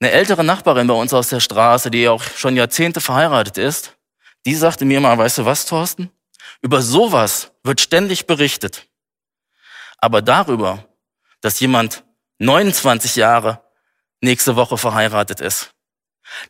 Eine 0.00 0.12
ältere 0.12 0.42
Nachbarin 0.42 0.86
bei 0.86 0.94
uns 0.94 1.12
aus 1.12 1.28
der 1.28 1.40
Straße, 1.40 1.90
die 1.90 2.08
auch 2.08 2.22
schon 2.22 2.56
Jahrzehnte 2.56 3.02
verheiratet 3.02 3.58
ist, 3.58 3.98
die 4.46 4.54
sagte 4.54 4.86
mir 4.86 4.98
mal, 4.98 5.18
weißt 5.18 5.38
du 5.38 5.44
was, 5.44 5.66
Thorsten? 5.66 6.10
Über 6.62 6.80
sowas 6.80 7.52
wird 7.62 7.82
ständig 7.82 8.26
berichtet. 8.26 8.88
Aber 9.98 10.22
darüber, 10.22 10.88
dass 11.42 11.60
jemand 11.60 12.02
29 12.38 13.16
Jahre 13.16 13.62
nächste 14.22 14.56
Woche 14.56 14.78
verheiratet 14.78 15.42
ist, 15.42 15.71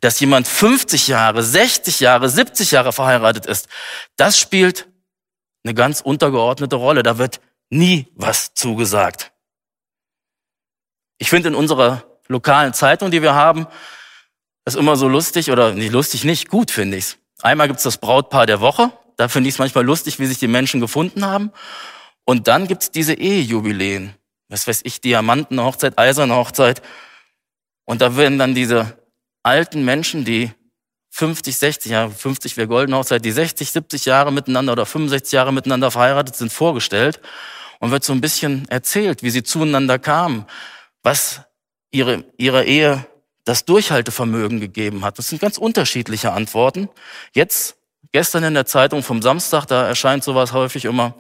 dass 0.00 0.20
jemand 0.20 0.48
50 0.48 1.08
Jahre, 1.08 1.42
60 1.42 2.00
Jahre, 2.00 2.28
70 2.28 2.70
Jahre 2.70 2.92
verheiratet 2.92 3.46
ist, 3.46 3.68
das 4.16 4.38
spielt 4.38 4.88
eine 5.64 5.74
ganz 5.74 6.00
untergeordnete 6.00 6.76
Rolle. 6.76 7.02
Da 7.02 7.18
wird 7.18 7.40
nie 7.70 8.08
was 8.14 8.54
zugesagt. 8.54 9.32
Ich 11.18 11.30
finde 11.30 11.48
in 11.48 11.54
unserer 11.54 12.04
lokalen 12.28 12.74
Zeitung, 12.74 13.10
die 13.10 13.22
wir 13.22 13.34
haben, 13.34 13.66
ist 14.64 14.76
immer 14.76 14.96
so 14.96 15.08
lustig 15.08 15.50
oder 15.50 15.72
nicht 15.72 15.92
lustig, 15.92 16.24
nicht 16.24 16.48
gut 16.48 16.70
finde 16.70 16.96
ich's. 16.96 17.18
Einmal 17.42 17.68
gibt's 17.68 17.82
das 17.82 17.98
Brautpaar 17.98 18.46
der 18.46 18.60
Woche. 18.60 18.92
Da 19.16 19.28
finde 19.28 19.48
ich 19.48 19.56
es 19.56 19.58
manchmal 19.58 19.84
lustig, 19.84 20.18
wie 20.18 20.26
sich 20.26 20.38
die 20.38 20.48
Menschen 20.48 20.80
gefunden 20.80 21.24
haben. 21.24 21.52
Und 22.24 22.48
dann 22.48 22.68
gibt's 22.68 22.90
diese 22.90 23.14
Ehejubiläen. 23.14 24.14
Was 24.48 24.66
weiß 24.66 24.82
ich, 24.84 25.00
Diamantenhochzeit, 25.00 25.98
eiserne 25.98 26.36
Hochzeit. 26.36 26.82
Und 27.84 28.00
da 28.00 28.16
werden 28.16 28.38
dann 28.38 28.54
diese 28.54 28.96
alten 29.42 29.84
Menschen, 29.84 30.24
die 30.24 30.50
50, 31.10 31.56
60 31.56 31.92
Jahre, 31.92 32.10
50 32.10 32.56
wäre 32.56 32.68
goldene 32.68 32.96
Hochzeit, 32.96 33.24
die 33.24 33.32
60, 33.32 33.70
70 33.70 34.06
Jahre 34.06 34.32
miteinander 34.32 34.72
oder 34.72 34.86
65 34.86 35.32
Jahre 35.32 35.52
miteinander 35.52 35.90
verheiratet 35.90 36.36
sind, 36.36 36.52
vorgestellt 36.52 37.20
und 37.80 37.90
wird 37.90 38.04
so 38.04 38.12
ein 38.12 38.20
bisschen 38.20 38.66
erzählt, 38.68 39.22
wie 39.22 39.30
sie 39.30 39.42
zueinander 39.42 39.98
kamen, 39.98 40.46
was 41.02 41.42
ihre, 41.90 42.24
ihre 42.38 42.64
Ehe 42.64 43.06
das 43.44 43.64
Durchhaltevermögen 43.64 44.60
gegeben 44.60 45.04
hat. 45.04 45.18
Das 45.18 45.28
sind 45.28 45.40
ganz 45.40 45.58
unterschiedliche 45.58 46.32
Antworten. 46.32 46.88
Jetzt, 47.34 47.76
gestern 48.12 48.44
in 48.44 48.54
der 48.54 48.66
Zeitung 48.66 49.02
vom 49.02 49.20
Samstag, 49.20 49.66
da 49.66 49.86
erscheint 49.86 50.24
sowas 50.24 50.52
häufig 50.52 50.84
immer, 50.84 51.14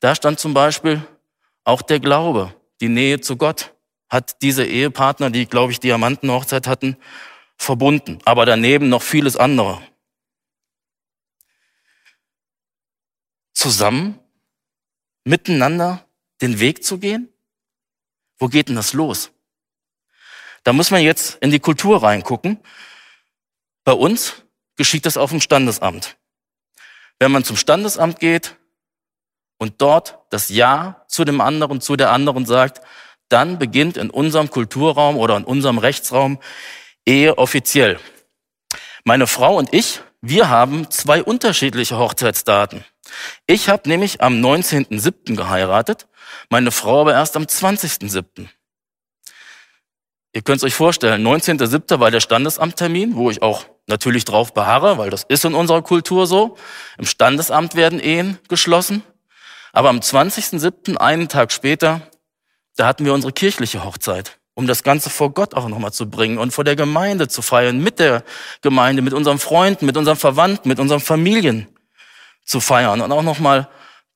da 0.00 0.14
stand 0.14 0.38
zum 0.38 0.54
Beispiel 0.54 1.02
auch 1.64 1.82
der 1.82 1.98
Glaube, 1.98 2.54
die 2.80 2.88
Nähe 2.88 3.20
zu 3.20 3.36
Gott 3.36 3.72
hat 4.10 4.42
diese 4.42 4.64
Ehepartner, 4.64 5.30
die, 5.30 5.46
glaube 5.46 5.72
ich, 5.72 5.80
Diamantenhochzeit 5.80 6.68
hatten, 6.68 6.96
verbunden. 7.56 8.18
Aber 8.24 8.46
daneben 8.46 8.88
noch 8.88 9.02
vieles 9.02 9.36
andere. 9.36 9.82
Zusammen, 13.52 14.18
miteinander 15.24 16.06
den 16.40 16.60
Weg 16.60 16.84
zu 16.84 16.98
gehen? 16.98 17.28
Wo 18.38 18.48
geht 18.48 18.68
denn 18.68 18.76
das 18.76 18.92
los? 18.92 19.30
Da 20.64 20.72
muss 20.72 20.90
man 20.90 21.02
jetzt 21.02 21.36
in 21.40 21.50
die 21.50 21.60
Kultur 21.60 22.02
reingucken. 22.02 22.58
Bei 23.84 23.92
uns 23.92 24.42
geschieht 24.76 25.06
das 25.06 25.16
auf 25.16 25.30
dem 25.30 25.40
Standesamt. 25.40 26.16
Wenn 27.18 27.32
man 27.32 27.44
zum 27.44 27.56
Standesamt 27.56 28.18
geht 28.18 28.56
und 29.58 29.80
dort 29.80 30.18
das 30.30 30.48
Ja 30.48 31.04
zu 31.06 31.24
dem 31.24 31.40
anderen, 31.40 31.80
zu 31.80 31.96
der 31.96 32.10
anderen 32.10 32.44
sagt, 32.46 32.80
dann 33.28 33.58
beginnt 33.58 33.96
in 33.96 34.10
unserem 34.10 34.50
Kulturraum 34.50 35.16
oder 35.16 35.36
in 35.36 35.44
unserem 35.44 35.78
Rechtsraum 35.78 36.38
Ehe 37.06 37.38
offiziell. 37.38 37.98
Meine 39.04 39.26
Frau 39.26 39.56
und 39.56 39.72
ich, 39.74 40.00
wir 40.22 40.48
haben 40.48 40.90
zwei 40.90 41.22
unterschiedliche 41.22 41.98
Hochzeitsdaten. 41.98 42.84
Ich 43.46 43.68
habe 43.68 43.88
nämlich 43.88 44.22
am 44.22 44.40
19.07. 44.40 45.36
geheiratet, 45.36 46.06
meine 46.48 46.70
Frau 46.70 47.02
aber 47.02 47.12
erst 47.12 47.36
am 47.36 47.44
20.07. 47.44 48.48
Ihr 50.32 50.42
könnt 50.42 50.56
es 50.58 50.64
euch 50.64 50.74
vorstellen, 50.74 51.24
19.07. 51.24 52.00
war 52.00 52.10
der 52.10 52.20
Standesamttermin, 52.20 53.14
wo 53.14 53.30
ich 53.30 53.42
auch 53.42 53.66
natürlich 53.86 54.24
drauf 54.24 54.52
beharre, 54.52 54.98
weil 54.98 55.10
das 55.10 55.24
ist 55.24 55.44
in 55.44 55.54
unserer 55.54 55.82
Kultur 55.82 56.26
so. 56.26 56.56
Im 56.98 57.06
Standesamt 57.06 57.76
werden 57.76 58.00
Ehen 58.00 58.38
geschlossen. 58.48 59.04
Aber 59.72 59.90
am 59.90 59.98
20.07., 59.98 60.96
einen 60.96 61.28
Tag 61.28 61.52
später, 61.52 62.00
da 62.76 62.86
hatten 62.86 63.04
wir 63.04 63.14
unsere 63.14 63.32
kirchliche 63.32 63.84
Hochzeit, 63.84 64.38
um 64.54 64.66
das 64.66 64.82
Ganze 64.82 65.10
vor 65.10 65.30
Gott 65.34 65.54
auch 65.54 65.68
nochmal 65.68 65.92
zu 65.92 66.08
bringen 66.08 66.38
und 66.38 66.52
vor 66.52 66.64
der 66.64 66.76
Gemeinde 66.76 67.28
zu 67.28 67.42
feiern, 67.42 67.82
mit 67.82 67.98
der 67.98 68.24
Gemeinde, 68.62 69.02
mit 69.02 69.12
unseren 69.12 69.38
Freunden, 69.38 69.86
mit 69.86 69.96
unseren 69.96 70.16
Verwandten, 70.16 70.68
mit 70.68 70.78
unseren 70.78 71.00
Familien 71.00 71.66
zu 72.44 72.60
feiern 72.60 73.00
und 73.00 73.10
auch 73.10 73.22
nochmal 73.22 73.68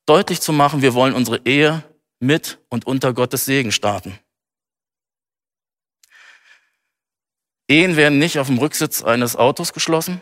deutlich 0.05 0.41
zu 0.41 0.53
machen, 0.53 0.81
wir 0.81 0.93
wollen 0.93 1.13
unsere 1.13 1.41
Ehe 1.45 1.83
mit 2.19 2.59
und 2.69 2.87
unter 2.87 3.13
Gottes 3.13 3.45
Segen 3.45 3.71
starten. 3.71 4.17
Ehen 7.67 7.95
werden 7.95 8.17
nicht 8.17 8.39
auf 8.39 8.47
dem 8.47 8.57
Rücksitz 8.57 9.03
eines 9.03 9.35
Autos 9.35 9.73
geschlossen. 9.73 10.21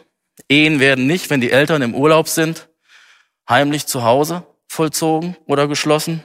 Ehen 0.49 0.79
werden 0.79 1.07
nicht, 1.07 1.29
wenn 1.29 1.41
die 1.41 1.51
Eltern 1.51 1.81
im 1.81 1.95
Urlaub 1.95 2.27
sind, 2.27 2.69
heimlich 3.47 3.85
zu 3.85 4.03
Hause 4.03 4.45
vollzogen 4.67 5.37
oder 5.45 5.67
geschlossen. 5.67 6.23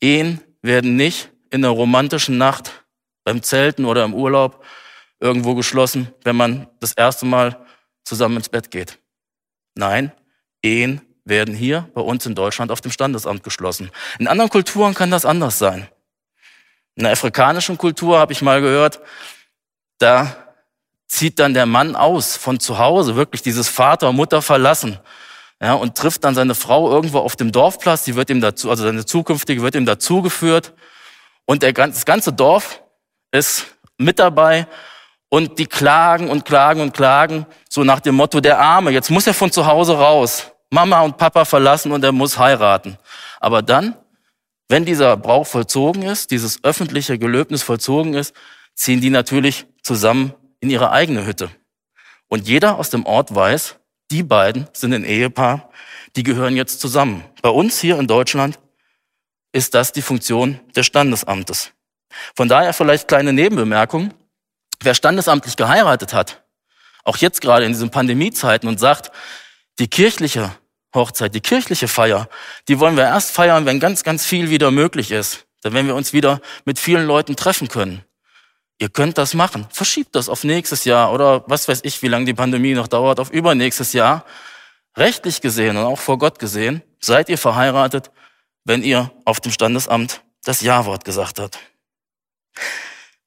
Ehen 0.00 0.42
werden 0.60 0.96
nicht 0.96 1.30
in 1.50 1.62
der 1.62 1.70
romantischen 1.70 2.36
Nacht 2.36 2.85
beim 3.26 3.42
Zelten 3.42 3.84
oder 3.84 4.04
im 4.04 4.14
Urlaub 4.14 4.64
irgendwo 5.18 5.56
geschlossen, 5.56 6.14
wenn 6.22 6.36
man 6.36 6.68
das 6.78 6.92
erste 6.92 7.26
Mal 7.26 7.66
zusammen 8.04 8.36
ins 8.36 8.48
Bett 8.48 8.70
geht. 8.70 8.98
Nein, 9.74 10.12
Ehen 10.62 11.00
werden 11.24 11.52
hier 11.52 11.90
bei 11.92 12.00
uns 12.00 12.24
in 12.24 12.36
Deutschland 12.36 12.70
auf 12.70 12.80
dem 12.80 12.92
Standesamt 12.92 13.42
geschlossen. 13.42 13.90
In 14.20 14.28
anderen 14.28 14.48
Kulturen 14.48 14.94
kann 14.94 15.10
das 15.10 15.24
anders 15.24 15.58
sein. 15.58 15.88
In 16.94 17.02
der 17.02 17.12
afrikanischen 17.12 17.76
Kultur 17.76 18.16
habe 18.16 18.32
ich 18.32 18.42
mal 18.42 18.60
gehört, 18.60 19.00
da 19.98 20.36
zieht 21.08 21.40
dann 21.40 21.52
der 21.52 21.66
Mann 21.66 21.96
aus 21.96 22.36
von 22.36 22.60
zu 22.60 22.78
Hause, 22.78 23.16
wirklich 23.16 23.42
dieses 23.42 23.68
Vater, 23.68 24.12
Mutter 24.12 24.40
verlassen, 24.40 25.00
ja, 25.60 25.74
und 25.74 25.96
trifft 25.96 26.22
dann 26.22 26.36
seine 26.36 26.54
Frau 26.54 26.92
irgendwo 26.92 27.18
auf 27.18 27.34
dem 27.34 27.50
Dorfplatz, 27.50 28.04
die 28.04 28.14
wird 28.14 28.30
ihm 28.30 28.40
dazu, 28.40 28.70
also 28.70 28.84
seine 28.84 29.04
zukünftige 29.04 29.62
wird 29.62 29.74
ihm 29.74 29.86
dazugeführt 29.86 30.74
und 31.44 31.64
der, 31.64 31.72
das 31.72 32.04
ganze 32.04 32.32
Dorf 32.32 32.82
ist 33.36 33.66
mit 33.98 34.18
dabei 34.18 34.66
und 35.28 35.58
die 35.58 35.66
klagen 35.66 36.28
und 36.28 36.44
klagen 36.44 36.80
und 36.80 36.94
klagen, 36.94 37.46
so 37.68 37.84
nach 37.84 38.00
dem 38.00 38.14
Motto, 38.14 38.40
der 38.40 38.58
Arme, 38.58 38.90
jetzt 38.90 39.10
muss 39.10 39.26
er 39.26 39.34
von 39.34 39.50
zu 39.50 39.66
Hause 39.66 39.96
raus, 39.96 40.50
Mama 40.70 41.00
und 41.02 41.16
Papa 41.16 41.44
verlassen 41.44 41.92
und 41.92 42.02
er 42.04 42.12
muss 42.12 42.38
heiraten. 42.38 42.98
Aber 43.40 43.62
dann, 43.62 43.96
wenn 44.68 44.84
dieser 44.84 45.16
Brauch 45.16 45.46
vollzogen 45.46 46.02
ist, 46.02 46.30
dieses 46.30 46.62
öffentliche 46.64 47.18
Gelöbnis 47.18 47.62
vollzogen 47.62 48.14
ist, 48.14 48.34
ziehen 48.74 49.00
die 49.00 49.10
natürlich 49.10 49.66
zusammen 49.82 50.34
in 50.60 50.70
ihre 50.70 50.90
eigene 50.90 51.26
Hütte. 51.26 51.50
Und 52.28 52.48
jeder 52.48 52.78
aus 52.78 52.90
dem 52.90 53.06
Ort 53.06 53.34
weiß, 53.34 53.76
die 54.10 54.22
beiden 54.22 54.68
sind 54.72 54.92
ein 54.92 55.04
Ehepaar, 55.04 55.70
die 56.16 56.22
gehören 56.22 56.56
jetzt 56.56 56.80
zusammen. 56.80 57.24
Bei 57.42 57.50
uns 57.50 57.78
hier 57.78 57.98
in 57.98 58.06
Deutschland 58.06 58.58
ist 59.52 59.74
das 59.74 59.92
die 59.92 60.02
Funktion 60.02 60.60
des 60.74 60.86
Standesamtes. 60.86 61.72
Von 62.34 62.48
daher 62.48 62.72
vielleicht 62.72 63.08
kleine 63.08 63.32
Nebenbemerkung. 63.32 64.12
Wer 64.80 64.94
standesamtlich 64.94 65.56
geheiratet 65.56 66.12
hat, 66.12 66.44
auch 67.04 67.16
jetzt 67.16 67.40
gerade 67.40 67.64
in 67.64 67.72
diesen 67.72 67.90
Pandemiezeiten 67.90 68.68
und 68.68 68.78
sagt, 68.78 69.10
die 69.78 69.88
kirchliche 69.88 70.54
Hochzeit, 70.94 71.34
die 71.34 71.40
kirchliche 71.40 71.88
Feier, 71.88 72.28
die 72.68 72.80
wollen 72.80 72.96
wir 72.96 73.04
erst 73.04 73.30
feiern, 73.30 73.66
wenn 73.66 73.80
ganz, 73.80 74.02
ganz 74.02 74.24
viel 74.24 74.50
wieder 74.50 74.70
möglich 74.70 75.10
ist. 75.10 75.46
Dann 75.62 75.72
wenn 75.72 75.86
wir 75.86 75.94
uns 75.94 76.12
wieder 76.12 76.40
mit 76.64 76.78
vielen 76.78 77.06
Leuten 77.06 77.36
treffen 77.36 77.68
können. 77.68 78.04
Ihr 78.78 78.88
könnt 78.88 79.16
das 79.16 79.34
machen. 79.34 79.66
Verschiebt 79.70 80.14
das 80.14 80.28
auf 80.28 80.44
nächstes 80.44 80.84
Jahr 80.84 81.12
oder 81.12 81.44
was 81.46 81.66
weiß 81.66 81.80
ich, 81.84 82.02
wie 82.02 82.08
lange 82.08 82.26
die 82.26 82.34
Pandemie 82.34 82.74
noch 82.74 82.88
dauert, 82.88 83.20
auf 83.20 83.30
übernächstes 83.30 83.92
Jahr. 83.92 84.24
Rechtlich 84.96 85.40
gesehen 85.40 85.76
und 85.76 85.84
auch 85.84 85.98
vor 85.98 86.18
Gott 86.18 86.38
gesehen, 86.38 86.82
seid 87.00 87.28
ihr 87.28 87.38
verheiratet, 87.38 88.10
wenn 88.64 88.82
ihr 88.82 89.10
auf 89.24 89.40
dem 89.40 89.52
Standesamt 89.52 90.22
das 90.44 90.60
Ja-Wort 90.60 91.04
gesagt 91.04 91.38
habt. 91.38 91.58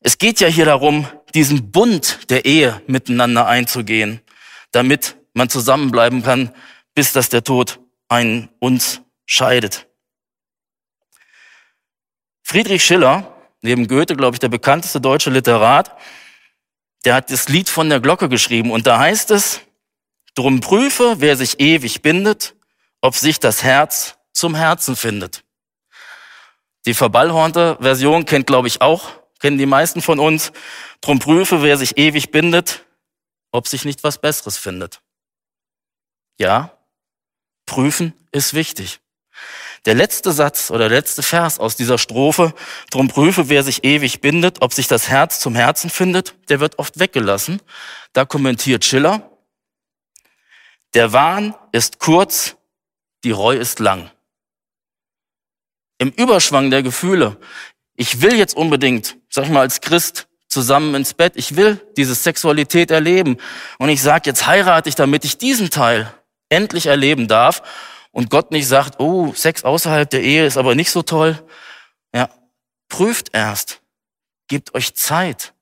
Es 0.02 0.18
geht 0.18 0.40
ja 0.40 0.48
hier 0.48 0.66
darum, 0.66 1.08
diesen 1.34 1.72
Bund 1.72 2.30
der 2.30 2.46
Ehe 2.46 2.82
miteinander 2.88 3.48
einzugehen, 3.48 4.22
damit 4.72 5.18
man 5.34 5.50
zusammenbleiben 5.50 6.24
kann, 6.24 6.54
bis 6.96 7.14
dass 7.14 7.30
der 7.30 7.44
Tod 7.44 7.80
einen 8.08 8.50
uns 8.60 9.02
scheidet. 9.26 9.88
Friedrich 12.44 12.84
Schiller, 12.84 13.36
neben 13.62 13.88
Goethe, 13.88 14.16
glaube 14.16 14.36
ich, 14.36 14.40
der 14.40 14.50
bekannteste 14.50 15.00
deutsche 15.00 15.30
Literat, 15.30 15.96
der 17.06 17.16
hat 17.16 17.32
das 17.32 17.48
Lied 17.48 17.70
von 17.70 17.90
der 17.90 18.00
Glocke 18.00 18.28
geschrieben 18.28 18.72
und 18.72 18.88
da 18.88 19.00
heißt 19.00 19.32
es, 19.32 19.62
drum 20.36 20.60
prüfe, 20.60 21.18
wer 21.20 21.38
sich 21.38 21.60
ewig 21.60 22.02
bindet, 22.02 22.56
ob 23.02 23.16
sich 23.16 23.40
das 23.40 23.64
Herz 23.64 24.18
zum 24.34 24.56
Herzen 24.56 24.96
findet. 24.96 25.44
Die 26.86 26.94
verballhornte 26.94 27.78
Version 27.80 28.26
kennt, 28.26 28.48
glaube 28.48 28.68
ich, 28.68 28.82
auch, 28.82 29.19
kennen 29.40 29.58
die 29.58 29.66
meisten 29.66 30.02
von 30.02 30.20
uns. 30.20 30.52
Drum 31.02 31.20
prüfe, 31.20 31.62
wer 31.62 31.78
sich 31.78 31.98
ewig 31.98 32.32
bindet, 32.32 32.86
ob 33.52 33.68
sich 33.68 33.86
nicht 33.86 34.04
was 34.04 34.20
Besseres 34.20 34.58
findet. 34.58 35.02
Ja, 36.38 36.78
prüfen 37.66 38.14
ist 38.32 38.54
wichtig. 38.54 39.00
Der 39.86 39.96
letzte 39.96 40.34
Satz 40.34 40.72
oder 40.72 40.90
der 40.90 40.98
letzte 40.98 41.24
Vers 41.24 41.60
aus 41.60 41.76
dieser 41.76 41.98
Strophe, 41.98 42.54
drum 42.92 43.08
prüfe, 43.08 43.48
wer 43.48 43.64
sich 43.64 43.84
ewig 43.86 44.20
bindet, 44.22 44.62
ob 44.62 44.74
sich 44.74 44.88
das 44.88 45.08
Herz 45.08 45.40
zum 45.40 45.56
Herzen 45.56 45.90
findet, 45.90 46.36
der 46.50 46.60
wird 46.60 46.80
oft 46.80 47.00
weggelassen. 47.00 47.62
Da 48.12 48.26
kommentiert 48.26 48.84
Schiller, 48.84 49.30
der 50.94 51.14
Wahn 51.14 51.56
ist 51.72 52.00
kurz, 52.00 52.58
die 53.24 53.32
Reu 53.32 53.56
ist 53.56 53.80
lang. 53.80 54.12
Im 55.98 56.10
Überschwang 56.10 56.72
der 56.72 56.82
Gefühle, 56.82 57.38
ich 58.00 58.22
will 58.22 58.38
jetzt 58.38 58.56
unbedingt, 58.56 59.18
sag 59.30 59.44
ich 59.44 59.52
mal 59.52 59.60
als 59.60 59.82
Christ, 59.82 60.30
zusammen 60.48 60.96
ins 60.96 61.14
Bett, 61.14 61.34
ich 61.36 61.58
will 61.58 61.86
diese 61.98 62.16
Sexualität 62.16 62.92
erleben 62.92 63.36
und 63.78 63.90
ich 63.90 64.02
sage, 64.02 64.30
jetzt 64.30 64.48
heirate 64.48 64.88
ich, 64.88 64.96
damit 64.96 65.26
ich 65.26 65.38
diesen 65.38 65.70
Teil 65.70 66.12
endlich 66.48 66.86
erleben 66.86 67.28
darf 67.28 67.62
und 68.12 68.30
Gott 68.30 68.52
nicht 68.52 68.70
sagt, 68.70 69.02
oh, 69.02 69.34
Sex 69.34 69.66
außerhalb 69.66 70.10
der 70.10 70.24
Ehe 70.24 70.46
ist 70.46 70.56
aber 70.56 70.76
nicht 70.76 70.92
so 70.92 71.02
toll. 71.02 71.44
Ja, 72.16 72.30
prüft 72.88 73.32
erst, 73.34 73.82
gebt 74.48 74.74
euch 74.76 74.96
Zeit. 74.96 75.54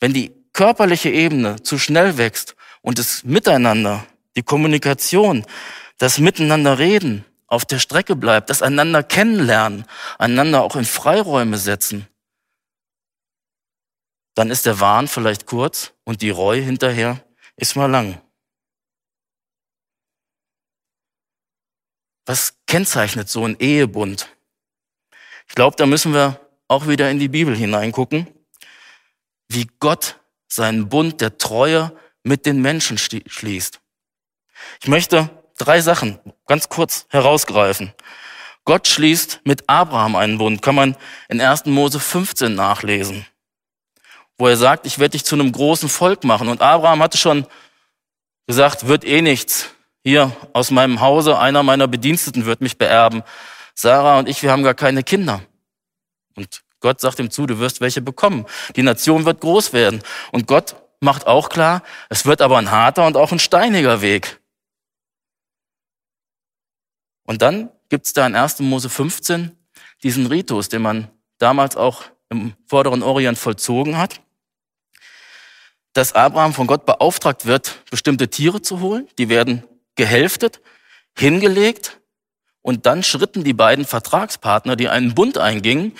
Wenn 0.00 0.12
die 0.12 0.32
körperliche 0.52 1.08
Ebene 1.08 1.62
zu 1.62 1.78
schnell 1.78 2.18
wächst 2.18 2.56
und 2.82 2.98
das 2.98 3.24
Miteinander, 3.24 4.04
die 4.36 4.42
Kommunikation, 4.42 5.46
das 5.96 6.18
Miteinander 6.18 6.78
reden 6.78 7.24
auf 7.54 7.64
der 7.64 7.78
Strecke 7.78 8.16
bleibt, 8.16 8.50
das 8.50 8.62
einander 8.62 9.02
kennenlernen, 9.02 9.86
einander 10.18 10.62
auch 10.62 10.76
in 10.76 10.84
Freiräume 10.84 11.56
setzen, 11.56 12.06
dann 14.34 14.50
ist 14.50 14.66
der 14.66 14.80
Wahn 14.80 15.08
vielleicht 15.08 15.46
kurz 15.46 15.92
und 16.04 16.20
die 16.20 16.30
Reue 16.30 16.60
hinterher 16.60 17.24
ist 17.56 17.76
mal 17.76 17.90
lang. 17.90 18.20
Was 22.26 22.56
kennzeichnet 22.66 23.28
so 23.28 23.44
ein 23.44 23.56
Ehebund? 23.60 24.28
Ich 25.46 25.54
glaube, 25.54 25.76
da 25.76 25.86
müssen 25.86 26.12
wir 26.12 26.40
auch 26.68 26.88
wieder 26.88 27.10
in 27.10 27.18
die 27.18 27.28
Bibel 27.28 27.54
hineingucken, 27.54 28.26
wie 29.48 29.68
Gott 29.78 30.18
seinen 30.48 30.88
Bund 30.88 31.20
der 31.20 31.38
Treue 31.38 31.96
mit 32.22 32.46
den 32.46 32.60
Menschen 32.60 32.98
schließt. 32.98 33.80
Ich 34.80 34.88
möchte 34.88 35.30
drei 35.58 35.80
Sachen 35.80 36.18
ganz 36.46 36.68
kurz 36.68 37.06
herausgreifen. 37.10 37.92
Gott 38.64 38.88
schließt 38.88 39.40
mit 39.44 39.68
Abraham 39.68 40.16
einen 40.16 40.38
Bund, 40.38 40.62
kann 40.62 40.74
man 40.74 40.96
in 41.28 41.40
1. 41.40 41.66
Mose 41.66 42.00
15 42.00 42.54
nachlesen, 42.54 43.26
wo 44.38 44.48
er 44.48 44.56
sagt, 44.56 44.86
ich 44.86 44.98
werde 44.98 45.12
dich 45.12 45.24
zu 45.24 45.34
einem 45.34 45.52
großen 45.52 45.88
Volk 45.88 46.24
machen. 46.24 46.48
Und 46.48 46.62
Abraham 46.62 47.02
hatte 47.02 47.18
schon 47.18 47.46
gesagt, 48.46 48.86
wird 48.86 49.04
eh 49.04 49.20
nichts 49.20 49.70
hier 50.02 50.34
aus 50.52 50.70
meinem 50.70 51.00
Hause, 51.00 51.38
einer 51.38 51.62
meiner 51.62 51.88
Bediensteten 51.88 52.44
wird 52.44 52.60
mich 52.60 52.76
beerben. 52.76 53.22
Sarah 53.74 54.18
und 54.18 54.28
ich, 54.28 54.42
wir 54.42 54.52
haben 54.52 54.62
gar 54.62 54.74
keine 54.74 55.02
Kinder. 55.02 55.40
Und 56.36 56.62
Gott 56.80 57.00
sagt 57.00 57.18
ihm 57.18 57.30
zu, 57.30 57.46
du 57.46 57.58
wirst 57.58 57.80
welche 57.80 58.02
bekommen. 58.02 58.44
Die 58.76 58.82
Nation 58.82 59.24
wird 59.24 59.40
groß 59.40 59.72
werden. 59.72 60.02
Und 60.32 60.46
Gott 60.46 60.76
macht 61.00 61.26
auch 61.26 61.48
klar, 61.48 61.82
es 62.10 62.26
wird 62.26 62.42
aber 62.42 62.58
ein 62.58 62.70
harter 62.70 63.06
und 63.06 63.16
auch 63.16 63.32
ein 63.32 63.38
steiniger 63.38 64.02
Weg. 64.02 64.40
Und 67.24 67.42
dann 67.42 67.70
gibt's 67.88 68.12
da 68.12 68.26
in 68.26 68.36
1. 68.36 68.60
Mose 68.60 68.88
15 68.88 69.56
diesen 70.02 70.26
Ritus, 70.26 70.68
den 70.68 70.82
man 70.82 71.08
damals 71.38 71.76
auch 71.76 72.04
im 72.30 72.54
vorderen 72.66 73.02
Orient 73.02 73.38
vollzogen 73.38 73.96
hat 73.96 74.20
dass 75.94 76.12
Abraham 76.12 76.52
von 76.52 76.66
Gott 76.66 76.84
beauftragt 76.84 77.46
wird, 77.46 77.82
bestimmte 77.90 78.28
Tiere 78.28 78.60
zu 78.60 78.80
holen. 78.80 79.08
Die 79.16 79.28
werden 79.28 79.62
gehälftet, 79.94 80.60
hingelegt 81.16 82.00
und 82.62 82.84
dann 82.84 83.02
schritten 83.02 83.44
die 83.44 83.52
beiden 83.52 83.84
Vertragspartner, 83.84 84.76
die 84.76 84.88
einen 84.88 85.14
Bund 85.14 85.38
eingingen, 85.38 85.96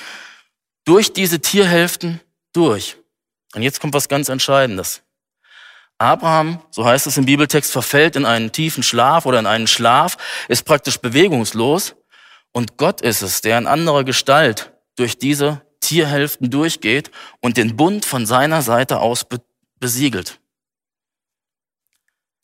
durch 0.85 1.13
diese 1.13 1.41
Tierhälften 1.41 2.21
durch. 2.53 2.97
Und 3.55 3.63
jetzt 3.63 3.81
kommt 3.81 3.95
was 3.95 4.09
ganz 4.09 4.29
Entscheidendes. 4.29 5.03
Abraham, 5.99 6.61
so 6.71 6.85
heißt 6.85 7.07
es 7.07 7.17
im 7.17 7.25
Bibeltext, 7.25 7.71
verfällt 7.71 8.17
in 8.17 8.27
einen 8.27 8.53
tiefen 8.53 8.83
Schlaf 8.83 9.27
oder 9.27 9.39
in 9.39 9.47
einen 9.47 9.67
Schlaf, 9.67 10.17
ist 10.49 10.65
praktisch 10.65 10.99
bewegungslos. 10.99 11.95
Und 12.53 12.77
Gott 12.77 13.01
ist 13.01 13.23
es, 13.23 13.41
der 13.41 13.59
in 13.59 13.67
anderer 13.67 14.05
Gestalt 14.05 14.73
durch 14.97 15.19
diese 15.19 15.63
Tierhälften 15.81 16.51
durchgeht 16.51 17.11
und 17.41 17.57
den 17.57 17.77
Bund 17.77 18.05
von 18.05 18.27
seiner 18.27 18.63
Seite 18.63 19.01
aus 19.01 19.27
besiegelt. 19.81 20.41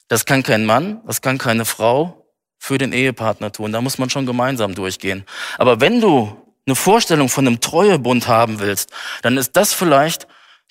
Das 0.09 0.27
kann 0.27 0.43
kein 0.43 0.67
Mann, 0.67 1.01
das 1.07 1.23
kann 1.23 1.39
keine 1.39 1.65
Frau 1.65 2.27
für 2.59 2.77
den 2.77 2.93
Ehepartner 2.93 3.53
tun. 3.53 3.73
Da 3.73 3.81
muss 3.81 3.99
man 3.99 4.11
schon 4.11 4.27
gemeinsam 4.27 4.75
durchgehen. 4.75 5.25
Aber 5.57 5.81
wenn 5.81 6.01
du 6.01 6.37
eine 6.67 6.77
Vorstellung 6.77 7.29
von 7.29 7.47
einem 7.47 7.61
Treuebund 7.61 8.29
haben 8.29 8.59
willst, 8.61 8.91
dann 9.23 9.39
ist 9.39 9.57
das 9.57 9.73
vielleicht 9.73 10.27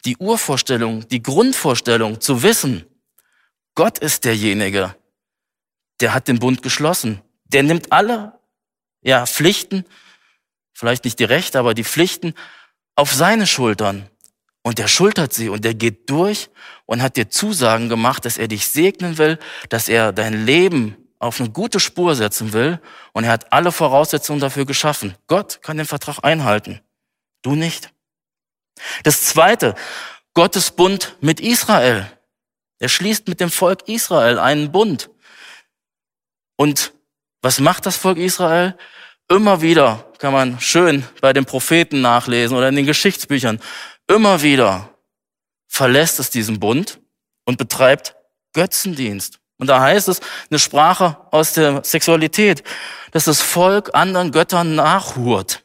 die 0.05 0.17
Urvorstellung, 0.17 1.07
die 1.07 1.21
Grundvorstellung 1.21 2.21
zu 2.21 2.43
wissen, 2.43 2.85
Gott 3.75 3.99
ist 3.99 4.25
derjenige, 4.25 4.95
der 5.99 6.13
hat 6.13 6.27
den 6.27 6.39
Bund 6.39 6.61
geschlossen. 6.61 7.21
Der 7.45 7.63
nimmt 7.63 7.91
alle 7.91 8.39
ja, 9.01 9.25
Pflichten, 9.25 9.85
vielleicht 10.73 11.05
nicht 11.05 11.19
die 11.19 11.25
Rechte, 11.25 11.59
aber 11.59 11.73
die 11.73 11.83
Pflichten 11.83 12.33
auf 12.95 13.13
seine 13.13 13.47
Schultern. 13.47 14.09
Und 14.61 14.77
der 14.77 14.87
schultert 14.87 15.33
sie 15.33 15.49
und 15.49 15.63
der 15.63 15.73
geht 15.73 16.09
durch 16.09 16.49
und 16.85 17.01
hat 17.01 17.15
dir 17.15 17.29
Zusagen 17.29 17.87
gemacht, 17.89 18.25
dass 18.25 18.37
er 18.37 18.47
dich 18.47 18.67
segnen 18.67 19.17
will, 19.17 19.39
dass 19.69 19.87
er 19.87 20.11
dein 20.11 20.45
Leben 20.45 20.97
auf 21.17 21.39
eine 21.39 21.49
gute 21.49 21.79
Spur 21.79 22.15
setzen 22.15 22.53
will 22.53 22.79
und 23.13 23.23
er 23.23 23.31
hat 23.31 23.51
alle 23.51 23.71
Voraussetzungen 23.71 24.41
dafür 24.41 24.65
geschaffen. 24.65 25.15
Gott 25.27 25.61
kann 25.61 25.77
den 25.77 25.85
Vertrag 25.85 26.19
einhalten, 26.23 26.81
du 27.41 27.55
nicht. 27.55 27.91
Das 29.03 29.25
zweite, 29.25 29.75
Gottes 30.33 30.71
Bund 30.71 31.15
mit 31.21 31.39
Israel. 31.39 32.09
Er 32.79 32.89
schließt 32.89 33.27
mit 33.27 33.39
dem 33.39 33.51
Volk 33.51 33.87
Israel 33.87 34.39
einen 34.39 34.71
Bund. 34.71 35.09
Und 36.55 36.93
was 37.41 37.59
macht 37.59 37.85
das 37.85 37.97
Volk 37.97 38.17
Israel? 38.17 38.77
Immer 39.27 39.61
wieder 39.61 40.11
kann 40.17 40.33
man 40.33 40.59
schön 40.59 41.05
bei 41.21 41.33
den 41.33 41.45
Propheten 41.45 42.01
nachlesen 42.01 42.57
oder 42.57 42.69
in 42.69 42.75
den 42.75 42.85
Geschichtsbüchern. 42.85 43.59
Immer 44.07 44.41
wieder 44.41 44.89
verlässt 45.67 46.19
es 46.19 46.29
diesen 46.29 46.59
Bund 46.59 46.99
und 47.45 47.57
betreibt 47.57 48.15
Götzendienst. 48.53 49.39
Und 49.57 49.67
da 49.67 49.81
heißt 49.81 50.07
es, 50.07 50.21
eine 50.49 50.59
Sprache 50.59 51.17
aus 51.31 51.53
der 51.53 51.83
Sexualität, 51.83 52.63
dass 53.11 53.25
das 53.25 53.41
Volk 53.41 53.91
anderen 53.93 54.31
Göttern 54.31 54.75
nachhurt. 54.75 55.63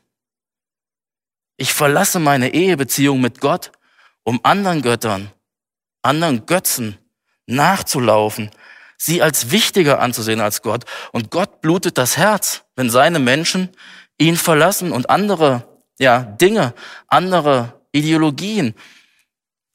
Ich 1.57 1.73
verlasse 1.73 2.19
meine 2.19 2.53
Ehebeziehung 2.53 3.21
mit 3.21 3.41
Gott, 3.41 3.73
um 4.25 4.41
anderen 4.43 4.83
Göttern, 4.83 5.31
anderen 6.03 6.47
Götzen 6.47 6.99
nachzulaufen, 7.47 8.51
sie 8.97 9.23
als 9.23 9.51
wichtiger 9.51 10.01
anzusehen 10.01 10.41
als 10.41 10.63
Gott. 10.63 10.85
Und 11.13 11.31
Gott 11.31 11.61
blutet 11.61 11.99
das 11.99 12.17
Herz, 12.17 12.65
wenn 12.75 12.91
seine 12.91 13.19
Menschen 13.19 13.71
ihn 14.19 14.37
verlassen 14.37 14.93
und 14.93 15.11
andere 15.11 15.69
ja, 15.99 16.21
Dinge, 16.21 16.75
andere 17.07 17.81
Ideologien, 17.93 18.75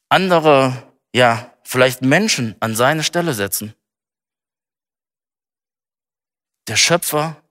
andere, 0.10 0.92
ja, 1.14 1.54
vielleicht 1.64 2.02
Menschen 2.02 2.56
an 2.60 2.76
seine 2.76 3.04
Stelle 3.04 3.34
setzen. 3.34 3.74
Der 6.68 6.76
Schöpfer 6.76 7.42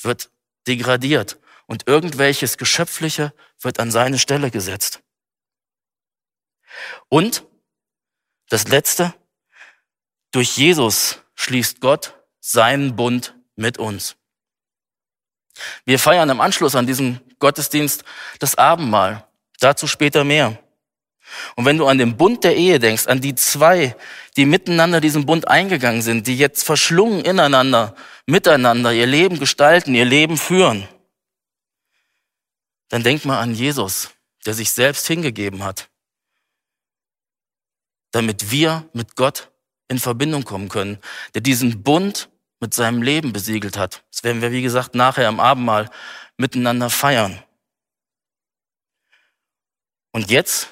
wird 0.00 0.30
degradiert 0.66 1.38
und 1.72 1.88
irgendwelches 1.88 2.58
Geschöpfliche 2.58 3.32
wird 3.58 3.80
an 3.80 3.90
seine 3.90 4.18
Stelle 4.18 4.50
gesetzt. 4.50 5.00
Und 7.08 7.46
das 8.50 8.68
Letzte, 8.68 9.14
durch 10.32 10.58
Jesus 10.58 11.20
schließt 11.34 11.80
Gott 11.80 12.14
seinen 12.40 12.94
Bund 12.94 13.34
mit 13.56 13.78
uns. 13.78 14.16
Wir 15.86 15.98
feiern 15.98 16.28
im 16.28 16.42
Anschluss 16.42 16.74
an 16.74 16.86
diesen 16.86 17.22
Gottesdienst 17.38 18.04
das 18.38 18.56
Abendmahl. 18.56 19.26
Dazu 19.58 19.86
später 19.86 20.24
mehr. 20.24 20.58
Und 21.56 21.64
wenn 21.64 21.78
du 21.78 21.86
an 21.86 21.96
den 21.96 22.18
Bund 22.18 22.44
der 22.44 22.54
Ehe 22.54 22.80
denkst, 22.80 23.06
an 23.06 23.22
die 23.22 23.34
zwei, 23.34 23.96
die 24.36 24.44
miteinander 24.44 25.00
diesen 25.00 25.24
Bund 25.24 25.48
eingegangen 25.48 26.02
sind, 26.02 26.26
die 26.26 26.36
jetzt 26.36 26.66
verschlungen 26.66 27.24
ineinander, 27.24 27.94
miteinander 28.26 28.92
ihr 28.92 29.06
Leben 29.06 29.38
gestalten, 29.38 29.94
ihr 29.94 30.04
Leben 30.04 30.36
führen, 30.36 30.86
dann 32.92 33.02
denk 33.02 33.24
mal 33.24 33.40
an 33.40 33.54
Jesus, 33.54 34.10
der 34.44 34.52
sich 34.52 34.70
selbst 34.70 35.06
hingegeben 35.06 35.64
hat, 35.64 35.88
damit 38.10 38.50
wir 38.50 38.86
mit 38.92 39.16
Gott 39.16 39.50
in 39.88 39.98
Verbindung 39.98 40.44
kommen 40.44 40.68
können, 40.68 40.98
der 41.32 41.40
diesen 41.40 41.82
Bund 41.82 42.28
mit 42.60 42.74
seinem 42.74 43.00
Leben 43.00 43.32
besiegelt 43.32 43.78
hat. 43.78 44.04
Das 44.10 44.24
werden 44.24 44.42
wir, 44.42 44.52
wie 44.52 44.60
gesagt, 44.60 44.94
nachher 44.94 45.26
am 45.26 45.40
Abendmahl 45.40 45.88
miteinander 46.36 46.90
feiern. 46.90 47.42
Und 50.10 50.30
jetzt 50.30 50.68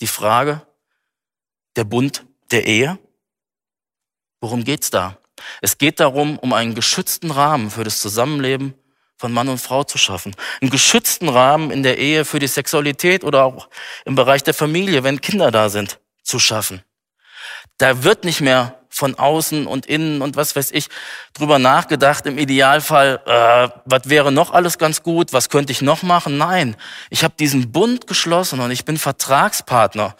die 0.00 0.06
Frage, 0.06 0.64
der 1.74 1.82
Bund 1.82 2.24
der 2.52 2.66
Ehe. 2.66 3.00
Worum 4.40 4.62
geht's 4.62 4.90
da? 4.90 5.18
Es 5.60 5.76
geht 5.76 5.98
darum, 5.98 6.38
um 6.38 6.52
einen 6.52 6.76
geschützten 6.76 7.32
Rahmen 7.32 7.68
für 7.72 7.82
das 7.82 7.98
Zusammenleben 7.98 8.74
von 9.18 9.32
Mann 9.32 9.48
und 9.48 9.58
Frau 9.58 9.84
zu 9.84 9.98
schaffen. 9.98 10.34
Einen 10.62 10.70
geschützten 10.70 11.28
Rahmen 11.28 11.70
in 11.70 11.82
der 11.82 11.98
Ehe 11.98 12.24
für 12.24 12.38
die 12.38 12.46
Sexualität 12.46 13.24
oder 13.24 13.44
auch 13.44 13.68
im 14.04 14.14
Bereich 14.14 14.44
der 14.44 14.54
Familie, 14.54 15.02
wenn 15.02 15.20
Kinder 15.20 15.50
da 15.50 15.68
sind, 15.68 15.98
zu 16.22 16.38
schaffen. 16.38 16.82
Da 17.78 18.04
wird 18.04 18.24
nicht 18.24 18.40
mehr 18.40 18.78
von 18.88 19.16
außen 19.16 19.66
und 19.66 19.86
innen 19.86 20.22
und 20.22 20.36
was 20.36 20.56
weiß 20.56 20.70
ich 20.72 20.88
drüber 21.34 21.58
nachgedacht. 21.58 22.26
Im 22.26 22.38
Idealfall, 22.38 23.20
äh, 23.26 23.68
was 23.84 24.08
wäre 24.08 24.32
noch 24.32 24.52
alles 24.52 24.78
ganz 24.78 25.02
gut? 25.02 25.32
Was 25.32 25.50
könnte 25.50 25.72
ich 25.72 25.82
noch 25.82 26.02
machen? 26.02 26.38
Nein, 26.38 26.76
ich 27.10 27.22
habe 27.24 27.34
diesen 27.38 27.70
Bund 27.70 28.06
geschlossen 28.06 28.60
und 28.60 28.70
ich 28.70 28.84
bin 28.84 28.98
Vertragspartner. 28.98 30.16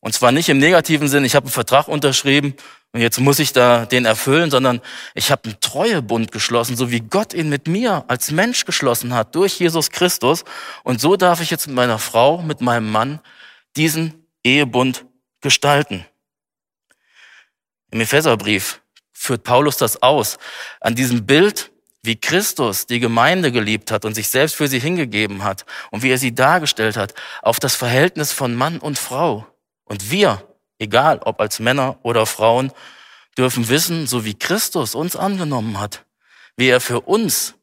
Und 0.00 0.14
zwar 0.14 0.32
nicht 0.32 0.48
im 0.48 0.58
negativen 0.58 1.08
Sinn, 1.08 1.24
ich 1.24 1.34
habe 1.34 1.44
einen 1.44 1.52
Vertrag 1.52 1.88
unterschrieben 1.88 2.54
und 2.98 3.02
jetzt 3.02 3.20
muss 3.20 3.38
ich 3.38 3.52
da 3.52 3.86
den 3.86 4.06
erfüllen, 4.06 4.50
sondern 4.50 4.80
ich 5.14 5.30
habe 5.30 5.44
einen 5.44 5.60
Treuebund 5.60 6.32
geschlossen, 6.32 6.76
so 6.76 6.90
wie 6.90 6.98
Gott 6.98 7.32
ihn 7.32 7.48
mit 7.48 7.68
mir 7.68 8.04
als 8.08 8.32
Mensch 8.32 8.64
geschlossen 8.64 9.14
hat 9.14 9.36
durch 9.36 9.60
Jesus 9.60 9.90
Christus. 9.90 10.44
Und 10.82 11.00
so 11.00 11.14
darf 11.14 11.40
ich 11.40 11.48
jetzt 11.48 11.68
mit 11.68 11.76
meiner 11.76 12.00
Frau, 12.00 12.42
mit 12.42 12.60
meinem 12.60 12.90
Mann 12.90 13.20
diesen 13.76 14.26
Ehebund 14.42 15.04
gestalten. 15.40 16.06
Im 17.92 18.00
Epheserbrief 18.00 18.80
führt 19.12 19.44
Paulus 19.44 19.76
das 19.76 20.02
aus. 20.02 20.36
An 20.80 20.96
diesem 20.96 21.24
Bild, 21.24 21.70
wie 22.02 22.16
Christus 22.16 22.86
die 22.86 22.98
Gemeinde 22.98 23.52
geliebt 23.52 23.92
hat 23.92 24.06
und 24.06 24.14
sich 24.14 24.28
selbst 24.28 24.56
für 24.56 24.66
sie 24.66 24.80
hingegeben 24.80 25.44
hat 25.44 25.66
und 25.92 26.02
wie 26.02 26.10
er 26.10 26.18
sie 26.18 26.34
dargestellt 26.34 26.96
hat, 26.96 27.14
auf 27.42 27.60
das 27.60 27.76
Verhältnis 27.76 28.32
von 28.32 28.56
Mann 28.56 28.80
und 28.80 28.98
Frau. 28.98 29.46
Und 29.84 30.10
wir, 30.10 30.42
egal 30.78 31.20
ob 31.24 31.40
als 31.40 31.60
Männer 31.60 31.98
oder 32.02 32.26
Frauen, 32.26 32.72
dürfen 33.36 33.68
wissen, 33.68 34.06
so 34.06 34.24
wie 34.24 34.34
Christus 34.34 34.94
uns 34.94 35.16
angenommen 35.16 35.78
hat, 35.78 36.04
wie 36.56 36.68
er 36.68 36.80
für 36.80 37.00
uns 37.00 37.54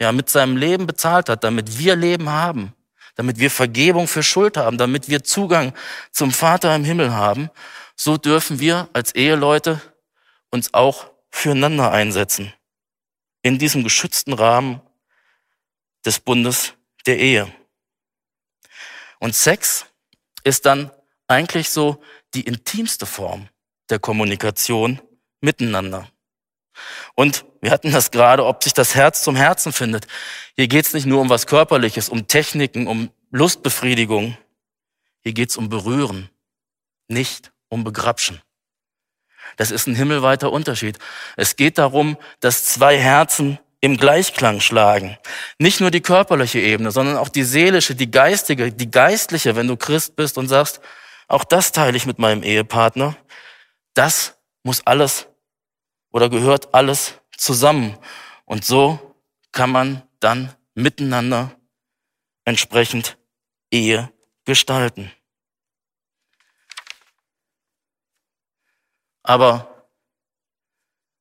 ja 0.00 0.12
mit 0.12 0.28
seinem 0.28 0.56
Leben 0.56 0.86
bezahlt 0.86 1.28
hat, 1.28 1.44
damit 1.44 1.78
wir 1.78 1.94
Leben 1.94 2.30
haben, 2.30 2.74
damit 3.16 3.38
wir 3.38 3.50
Vergebung 3.50 4.08
für 4.08 4.22
Schuld 4.22 4.56
haben, 4.56 4.78
damit 4.78 5.08
wir 5.08 5.22
Zugang 5.22 5.72
zum 6.10 6.32
Vater 6.32 6.74
im 6.74 6.84
Himmel 6.84 7.12
haben 7.12 7.50
so 8.02 8.16
dürfen 8.16 8.60
wir 8.60 8.88
als 8.94 9.14
Eheleute 9.14 9.78
uns 10.48 10.72
auch 10.72 11.10
füreinander 11.28 11.92
einsetzen. 11.92 12.50
In 13.42 13.58
diesem 13.58 13.84
geschützten 13.84 14.32
Rahmen 14.32 14.80
des 16.06 16.18
Bundes 16.18 16.72
der 17.04 17.18
Ehe. 17.18 17.52
Und 19.18 19.34
Sex 19.34 19.84
ist 20.44 20.64
dann 20.64 20.90
eigentlich 21.28 21.68
so 21.68 22.02
die 22.34 22.42
intimste 22.42 23.06
Form 23.06 23.48
der 23.88 23.98
Kommunikation 23.98 25.00
miteinander. 25.40 26.08
Und 27.14 27.44
wir 27.60 27.70
hatten 27.70 27.92
das 27.92 28.10
gerade, 28.10 28.44
ob 28.46 28.62
sich 28.62 28.72
das 28.72 28.94
Herz 28.94 29.22
zum 29.22 29.36
Herzen 29.36 29.72
findet. 29.72 30.06
Hier 30.56 30.68
geht 30.68 30.86
es 30.86 30.94
nicht 30.94 31.06
nur 31.06 31.20
um 31.20 31.28
was 31.28 31.46
Körperliches, 31.46 32.08
um 32.08 32.26
Techniken, 32.26 32.86
um 32.86 33.10
Lustbefriedigung. 33.30 34.36
Hier 35.20 35.32
geht 35.32 35.50
es 35.50 35.56
um 35.56 35.68
Berühren, 35.68 36.30
nicht 37.08 37.52
um 37.68 37.84
Begrapschen. 37.84 38.40
Das 39.56 39.70
ist 39.70 39.86
ein 39.86 39.94
himmelweiter 39.94 40.52
Unterschied. 40.52 40.98
Es 41.36 41.56
geht 41.56 41.78
darum, 41.78 42.16
dass 42.40 42.64
zwei 42.64 42.98
Herzen 42.98 43.58
im 43.80 43.96
Gleichklang 43.96 44.60
schlagen. 44.60 45.18
Nicht 45.58 45.80
nur 45.80 45.90
die 45.90 46.02
körperliche 46.02 46.60
Ebene, 46.60 46.90
sondern 46.90 47.16
auch 47.16 47.28
die 47.28 47.44
seelische, 47.44 47.94
die 47.94 48.10
geistige, 48.10 48.72
die 48.72 48.90
geistliche, 48.90 49.56
wenn 49.56 49.68
du 49.68 49.76
Christ 49.76 50.16
bist 50.16 50.38
und 50.38 50.48
sagst, 50.48 50.80
auch 51.30 51.44
das 51.44 51.70
teile 51.70 51.96
ich 51.96 52.06
mit 52.06 52.18
meinem 52.18 52.42
Ehepartner. 52.42 53.16
Das 53.94 54.36
muss 54.64 54.84
alles 54.84 55.28
oder 56.10 56.28
gehört 56.28 56.74
alles 56.74 57.14
zusammen. 57.36 57.96
Und 58.46 58.64
so 58.64 59.14
kann 59.52 59.70
man 59.70 60.02
dann 60.18 60.54
miteinander 60.74 61.56
entsprechend 62.44 63.16
Ehe 63.70 64.12
gestalten. 64.44 65.12
Aber 69.22 69.88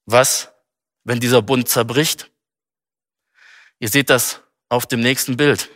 was, 0.06 0.52
wenn 1.04 1.20
dieser 1.20 1.44
Bund 1.44 1.70
zerbricht? 1.70 2.32
Ihr 3.78 3.90
seht 3.90 4.10
das 4.10 4.42
auf 4.70 4.88
dem 4.88 5.02
nächsten 5.02 5.38
Bild. 5.38 5.70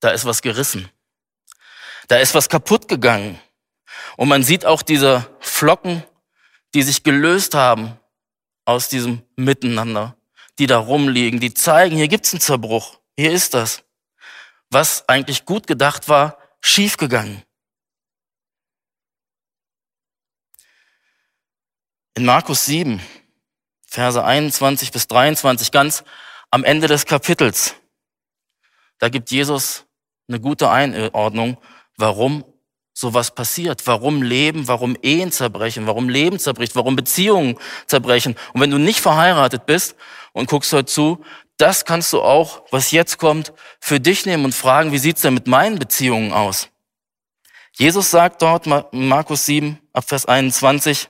Da 0.00 0.10
ist 0.10 0.24
was 0.24 0.42
gerissen. 0.42 0.90
Da 2.08 2.16
ist 2.16 2.34
was 2.34 2.48
kaputt 2.48 2.88
gegangen. 2.88 3.38
Und 4.16 4.28
man 4.28 4.42
sieht 4.42 4.64
auch 4.64 4.82
diese 4.82 5.30
Flocken, 5.40 6.02
die 6.74 6.82
sich 6.82 7.02
gelöst 7.02 7.54
haben 7.54 7.98
aus 8.64 8.88
diesem 8.88 9.22
Miteinander, 9.36 10.16
die 10.58 10.66
da 10.66 10.78
rumliegen, 10.78 11.40
die 11.40 11.54
zeigen, 11.54 11.96
hier 11.96 12.08
gibt's 12.08 12.32
einen 12.32 12.40
Zerbruch. 12.40 12.98
Hier 13.16 13.32
ist 13.32 13.54
das. 13.54 13.82
Was 14.70 15.08
eigentlich 15.08 15.44
gut 15.44 15.66
gedacht 15.66 16.08
war, 16.08 16.38
schiefgegangen. 16.60 17.42
In 22.14 22.24
Markus 22.24 22.66
7, 22.66 23.00
Verse 23.86 24.22
21 24.22 24.92
bis 24.92 25.08
23, 25.08 25.72
ganz 25.72 26.04
am 26.50 26.64
Ende 26.64 26.86
des 26.86 27.06
Kapitels, 27.06 27.74
da 28.98 29.08
gibt 29.08 29.30
Jesus 29.30 29.86
eine 30.30 30.40
gute 30.40 30.70
Einordnung, 30.70 31.58
warum 31.96 32.44
sowas 32.94 33.34
passiert, 33.34 33.86
warum 33.86 34.22
Leben, 34.22 34.68
warum 34.68 34.96
Ehen 35.02 35.32
zerbrechen, 35.32 35.86
warum 35.86 36.08
Leben 36.08 36.38
zerbricht, 36.38 36.76
warum 36.76 36.96
Beziehungen 36.96 37.58
zerbrechen. 37.86 38.36
Und 38.52 38.60
wenn 38.60 38.70
du 38.70 38.78
nicht 38.78 39.00
verheiratet 39.00 39.66
bist 39.66 39.96
und 40.32 40.48
guckst 40.48 40.72
heute 40.72 40.86
zu, 40.86 41.24
das 41.56 41.84
kannst 41.84 42.12
du 42.12 42.22
auch, 42.22 42.62
was 42.70 42.90
jetzt 42.90 43.18
kommt, 43.18 43.52
für 43.80 44.00
dich 44.00 44.24
nehmen 44.26 44.44
und 44.44 44.54
fragen, 44.54 44.92
wie 44.92 44.98
sieht's 44.98 45.22
denn 45.22 45.34
mit 45.34 45.46
meinen 45.46 45.78
Beziehungen 45.78 46.32
aus? 46.32 46.68
Jesus 47.72 48.10
sagt 48.10 48.42
dort, 48.42 48.66
Markus 48.92 49.46
7, 49.46 49.78
Abvers 49.92 50.26
21, 50.26 51.08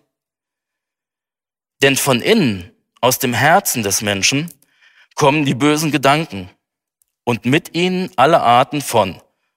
denn 1.82 1.96
von 1.96 2.20
innen, 2.20 2.72
aus 3.00 3.18
dem 3.18 3.32
Herzen 3.32 3.82
des 3.82 4.02
Menschen, 4.02 4.52
kommen 5.14 5.44
die 5.44 5.54
bösen 5.54 5.90
Gedanken 5.90 6.50
und 7.30 7.44
mit 7.44 7.76
ihnen 7.76 8.10
alle 8.16 8.40
Arten 8.40 8.80
von, 8.80 9.14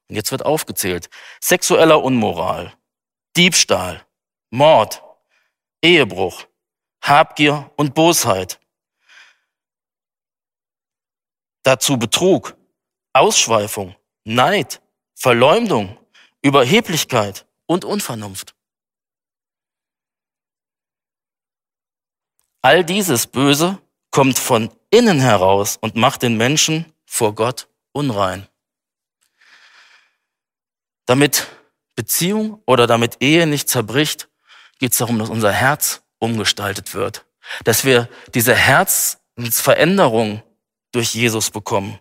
und 0.08 0.16
jetzt 0.16 0.32
wird 0.32 0.46
aufgezählt, 0.46 1.10
sexueller 1.42 2.04
Unmoral, 2.04 2.72
Diebstahl, 3.36 4.06
Mord, 4.52 5.02
Ehebruch, 5.82 6.46
Habgier 7.02 7.72
und 7.76 7.96
Bosheit. 7.96 8.60
Dazu 11.64 11.98
Betrug, 11.98 12.56
Ausschweifung, 13.12 13.96
Neid, 14.24 14.80
Verleumdung, 15.16 15.98
Überheblichkeit 16.44 17.48
und 17.66 17.86
Unvernunft. 17.86 18.54
All 22.62 22.86
dieses 22.86 23.26
Böse 23.26 23.82
kommt 24.12 24.38
von 24.38 24.70
innen 24.92 25.20
heraus 25.20 25.78
und 25.78 25.96
macht 25.96 26.22
den 26.22 26.38
Menschen 26.38 26.93
vor 27.13 27.36
Gott 27.36 27.67
unrein. 27.91 28.47
Damit 31.06 31.45
Beziehung 31.95 32.60
oder 32.65 32.88
damit 32.88 33.17
Ehe 33.19 33.45
nicht 33.45 33.69
zerbricht, 33.69 34.30
geht 34.80 34.93
es 34.93 34.97
darum, 34.97 35.19
dass 35.19 35.30
unser 35.30 35.52
Herz 35.52 36.02
umgestaltet 36.17 36.95
wird. 36.95 37.28
Dass 37.65 37.86
wir 37.86 38.10
diese 38.34 38.56
Herzensveränderung 38.56 40.41
durch 40.91 41.13
Jesus 41.13 41.52
bekommen. 41.52 41.99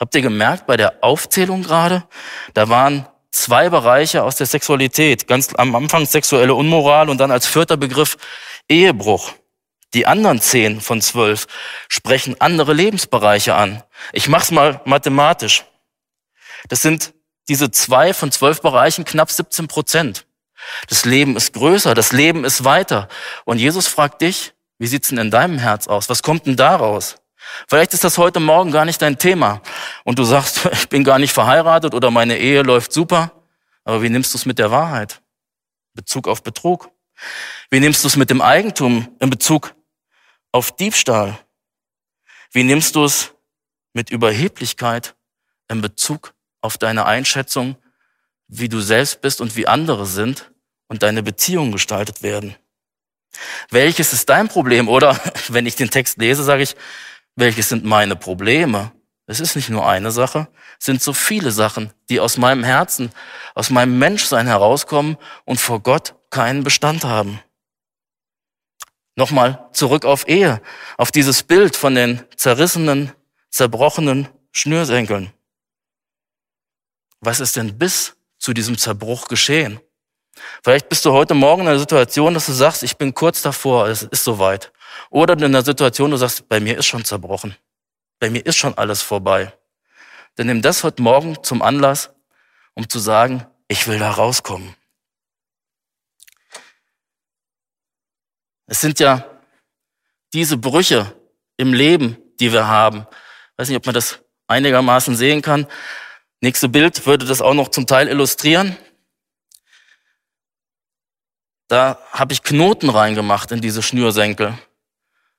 Habt 0.00 0.14
ihr 0.14 0.22
gemerkt 0.22 0.66
bei 0.66 0.78
der 0.78 1.04
Aufzählung 1.04 1.62
gerade? 1.62 2.08
Da 2.54 2.70
waren 2.70 3.06
zwei 3.32 3.68
Bereiche 3.68 4.22
aus 4.22 4.36
der 4.36 4.46
Sexualität. 4.46 5.26
Ganz 5.26 5.54
am 5.54 5.74
Anfang 5.74 6.06
sexuelle 6.06 6.54
Unmoral 6.54 7.10
und 7.10 7.18
dann 7.18 7.30
als 7.30 7.46
vierter 7.46 7.76
Begriff 7.76 8.16
Ehebruch. 8.66 9.34
Die 9.94 10.06
anderen 10.06 10.40
zehn 10.40 10.80
von 10.80 11.00
zwölf 11.00 11.46
sprechen 11.88 12.40
andere 12.40 12.72
Lebensbereiche 12.72 13.54
an. 13.54 13.82
Ich 14.12 14.28
mach's 14.28 14.50
mal 14.50 14.80
mathematisch. 14.84 15.64
Das 16.68 16.82
sind 16.82 17.14
diese 17.48 17.70
zwei 17.70 18.12
von 18.12 18.32
zwölf 18.32 18.60
Bereichen 18.60 19.04
knapp 19.04 19.30
17 19.30 19.68
Prozent. 19.68 20.26
Das 20.88 21.04
Leben 21.04 21.36
ist 21.36 21.52
größer, 21.52 21.94
das 21.94 22.12
Leben 22.12 22.44
ist 22.44 22.64
weiter. 22.64 23.08
Und 23.44 23.58
Jesus 23.58 23.86
fragt 23.86 24.22
dich, 24.22 24.52
wie 24.78 24.86
sieht's 24.86 25.08
denn 25.08 25.18
in 25.18 25.30
deinem 25.30 25.58
Herz 25.58 25.86
aus? 25.86 26.08
Was 26.08 26.22
kommt 26.22 26.46
denn 26.46 26.56
daraus? 26.56 27.16
Vielleicht 27.68 27.94
ist 27.94 28.02
das 28.02 28.18
heute 28.18 28.40
Morgen 28.40 28.72
gar 28.72 28.84
nicht 28.84 29.00
dein 29.00 29.18
Thema 29.18 29.60
und 30.02 30.18
du 30.18 30.24
sagst, 30.24 30.66
ich 30.72 30.88
bin 30.88 31.04
gar 31.04 31.20
nicht 31.20 31.32
verheiratet 31.32 31.94
oder 31.94 32.10
meine 32.10 32.38
Ehe 32.38 32.62
läuft 32.62 32.92
super. 32.92 33.30
Aber 33.84 34.02
wie 34.02 34.08
nimmst 34.08 34.32
du 34.34 34.38
es 34.38 34.46
mit 34.46 34.58
der 34.58 34.70
Wahrheit? 34.70 35.20
Bezug 35.92 36.26
auf 36.26 36.42
Betrug. 36.42 36.90
Wie 37.70 37.78
nimmst 37.78 38.02
du 38.02 38.08
es 38.08 38.16
mit 38.16 38.30
dem 38.30 38.40
Eigentum 38.40 39.08
in 39.20 39.30
Bezug 39.30 39.74
auf 40.54 40.70
Diebstahl? 40.70 41.36
Wie 42.52 42.62
nimmst 42.62 42.94
du 42.94 43.04
es 43.04 43.34
mit 43.92 44.10
Überheblichkeit 44.10 45.16
in 45.68 45.80
Bezug 45.80 46.32
auf 46.60 46.78
deine 46.78 47.06
Einschätzung, 47.06 47.76
wie 48.46 48.68
du 48.68 48.80
selbst 48.80 49.20
bist 49.20 49.40
und 49.40 49.56
wie 49.56 49.66
andere 49.66 50.06
sind 50.06 50.52
und 50.86 51.02
deine 51.02 51.24
Beziehungen 51.24 51.72
gestaltet 51.72 52.22
werden? 52.22 52.54
Welches 53.70 54.12
ist 54.12 54.28
dein 54.28 54.46
Problem? 54.46 54.88
Oder 54.88 55.20
wenn 55.48 55.66
ich 55.66 55.74
den 55.74 55.90
Text 55.90 56.18
lese, 56.18 56.44
sage 56.44 56.62
ich, 56.62 56.76
welches 57.34 57.68
sind 57.68 57.84
meine 57.84 58.14
Probleme? 58.14 58.92
Es 59.26 59.40
ist 59.40 59.56
nicht 59.56 59.70
nur 59.70 59.88
eine 59.88 60.12
Sache, 60.12 60.46
es 60.78 60.86
sind 60.86 61.02
so 61.02 61.12
viele 61.12 61.50
Sachen, 61.50 61.92
die 62.10 62.20
aus 62.20 62.36
meinem 62.36 62.62
Herzen, 62.62 63.10
aus 63.56 63.70
meinem 63.70 63.98
Menschsein 63.98 64.46
herauskommen 64.46 65.16
und 65.46 65.60
vor 65.60 65.80
Gott 65.80 66.14
keinen 66.30 66.62
Bestand 66.62 67.02
haben. 67.02 67.40
Nochmal 69.16 69.68
zurück 69.72 70.04
auf 70.04 70.28
Ehe, 70.28 70.60
auf 70.98 71.12
dieses 71.12 71.42
Bild 71.42 71.76
von 71.76 71.94
den 71.94 72.24
zerrissenen, 72.36 73.12
zerbrochenen 73.50 74.28
Schnürsenkeln. 74.50 75.32
Was 77.20 77.40
ist 77.40 77.56
denn 77.56 77.78
bis 77.78 78.16
zu 78.38 78.52
diesem 78.52 78.76
Zerbruch 78.76 79.28
geschehen? 79.28 79.80
Vielleicht 80.62 80.88
bist 80.88 81.04
du 81.04 81.12
heute 81.12 81.34
Morgen 81.34 81.62
in 81.62 81.68
einer 81.68 81.78
Situation, 81.78 82.34
dass 82.34 82.46
du 82.46 82.52
sagst, 82.52 82.82
ich 82.82 82.96
bin 82.96 83.14
kurz 83.14 83.40
davor, 83.42 83.86
es 83.86 84.02
ist 84.02 84.24
soweit. 84.24 84.72
Oder 85.10 85.34
in 85.34 85.44
einer 85.44 85.62
Situation, 85.62 86.10
du 86.10 86.16
sagst, 86.16 86.48
bei 86.48 86.58
mir 86.60 86.76
ist 86.76 86.86
schon 86.86 87.04
zerbrochen. 87.04 87.56
Bei 88.18 88.30
mir 88.30 88.44
ist 88.44 88.56
schon 88.56 88.76
alles 88.76 89.02
vorbei. 89.02 89.52
Dann 90.34 90.48
nimm 90.48 90.62
das 90.62 90.82
heute 90.82 91.02
Morgen 91.02 91.42
zum 91.44 91.62
Anlass, 91.62 92.10
um 92.74 92.88
zu 92.88 92.98
sagen, 92.98 93.46
ich 93.68 93.86
will 93.86 93.98
da 93.98 94.10
rauskommen. 94.10 94.74
Es 98.66 98.80
sind 98.80 99.00
ja 99.00 99.24
diese 100.32 100.56
Brüche 100.56 101.14
im 101.56 101.72
Leben, 101.72 102.16
die 102.40 102.52
wir 102.52 102.66
haben. 102.66 103.06
Ich 103.52 103.58
weiß 103.58 103.68
nicht, 103.68 103.76
ob 103.76 103.86
man 103.86 103.94
das 103.94 104.20
einigermaßen 104.46 105.16
sehen 105.16 105.42
kann. 105.42 105.66
Nächste 106.40 106.68
Bild 106.68 107.06
würde 107.06 107.24
das 107.24 107.40
auch 107.40 107.54
noch 107.54 107.68
zum 107.68 107.86
Teil 107.86 108.08
illustrieren. 108.08 108.76
Da 111.68 111.98
habe 112.10 112.32
ich 112.32 112.42
Knoten 112.42 112.90
reingemacht 112.90 113.50
in 113.50 113.60
diese 113.60 113.82
Schnürsenkel. 113.82 114.58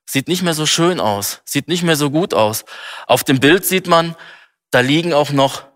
Sieht 0.08 0.28
nicht 0.28 0.44
mehr 0.44 0.54
so 0.54 0.66
schön 0.66 1.00
aus, 1.00 1.42
sieht 1.46 1.68
nicht 1.68 1.84
mehr 1.84 1.96
so 1.96 2.12
gut 2.12 2.34
aus. 2.34 2.66
Auf 3.08 3.24
dem 3.24 3.40
Bild 3.40 3.66
sieht 3.66 3.88
man, 3.88 4.16
da 4.70 4.80
liegen 4.80 5.14
auch 5.14 5.32
noch 5.32 5.68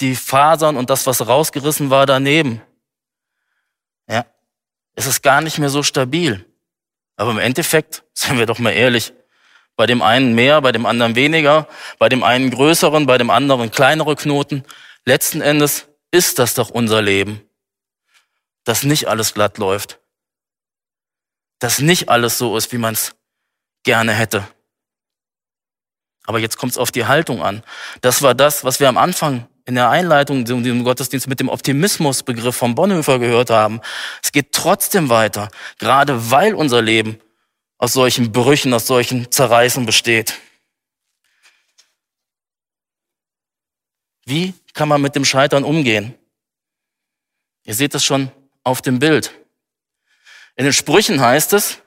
die 0.00 0.14
Fasern 0.14 0.76
und 0.76 0.90
das, 0.90 1.06
was 1.06 1.26
rausgerissen 1.26 1.90
war, 1.90 2.06
daneben. 2.06 2.60
Ja, 4.08 4.26
es 4.94 5.06
ist 5.06 5.22
gar 5.22 5.40
nicht 5.40 5.58
mehr 5.58 5.70
so 5.70 5.82
stabil. 5.82 6.47
Aber 7.18 7.32
im 7.32 7.38
Endeffekt, 7.38 8.04
seien 8.14 8.38
wir 8.38 8.46
doch 8.46 8.60
mal 8.60 8.70
ehrlich, 8.70 9.12
bei 9.76 9.86
dem 9.86 10.02
einen 10.02 10.34
mehr, 10.34 10.62
bei 10.62 10.72
dem 10.72 10.86
anderen 10.86 11.16
weniger, 11.16 11.68
bei 11.98 12.08
dem 12.08 12.22
einen 12.22 12.50
größeren, 12.50 13.06
bei 13.06 13.18
dem 13.18 13.28
anderen 13.28 13.70
kleinere 13.70 14.16
Knoten. 14.16 14.64
Letzten 15.04 15.40
Endes 15.40 15.88
ist 16.10 16.38
das 16.38 16.54
doch 16.54 16.70
unser 16.70 17.02
Leben, 17.02 17.42
dass 18.64 18.84
nicht 18.84 19.08
alles 19.08 19.34
glatt 19.34 19.58
läuft, 19.58 20.00
dass 21.58 21.80
nicht 21.80 22.08
alles 22.08 22.38
so 22.38 22.56
ist, 22.56 22.72
wie 22.72 22.78
man 22.78 22.94
es 22.94 23.16
gerne 23.82 24.12
hätte. 24.12 24.46
Aber 26.24 26.38
jetzt 26.38 26.56
kommt 26.56 26.72
es 26.72 26.78
auf 26.78 26.92
die 26.92 27.06
Haltung 27.06 27.42
an. 27.42 27.64
Das 28.00 28.22
war 28.22 28.34
das, 28.34 28.62
was 28.62 28.78
wir 28.78 28.88
am 28.88 28.98
Anfang 28.98 29.48
in 29.68 29.74
der 29.74 29.90
Einleitung 29.90 30.46
in 30.46 30.64
diesem 30.64 30.82
Gottesdienst 30.82 31.28
mit 31.28 31.40
dem 31.40 31.50
Optimismusbegriff 31.50 32.56
von 32.56 32.74
Bonhoeffer 32.74 33.18
gehört 33.18 33.50
haben. 33.50 33.82
Es 34.22 34.32
geht 34.32 34.52
trotzdem 34.52 35.10
weiter, 35.10 35.50
gerade 35.76 36.30
weil 36.30 36.54
unser 36.54 36.80
Leben 36.80 37.20
aus 37.76 37.92
solchen 37.92 38.32
Brüchen, 38.32 38.72
aus 38.72 38.86
solchen 38.86 39.30
Zerreißen 39.30 39.84
besteht. 39.84 40.38
Wie 44.24 44.54
kann 44.72 44.88
man 44.88 45.02
mit 45.02 45.14
dem 45.14 45.26
Scheitern 45.26 45.64
umgehen? 45.64 46.14
Ihr 47.64 47.74
seht 47.74 47.94
es 47.94 48.02
schon 48.02 48.32
auf 48.64 48.80
dem 48.80 48.98
Bild. 48.98 49.34
In 50.56 50.64
den 50.64 50.72
Sprüchen 50.72 51.20
heißt 51.20 51.52
es, 51.52 51.82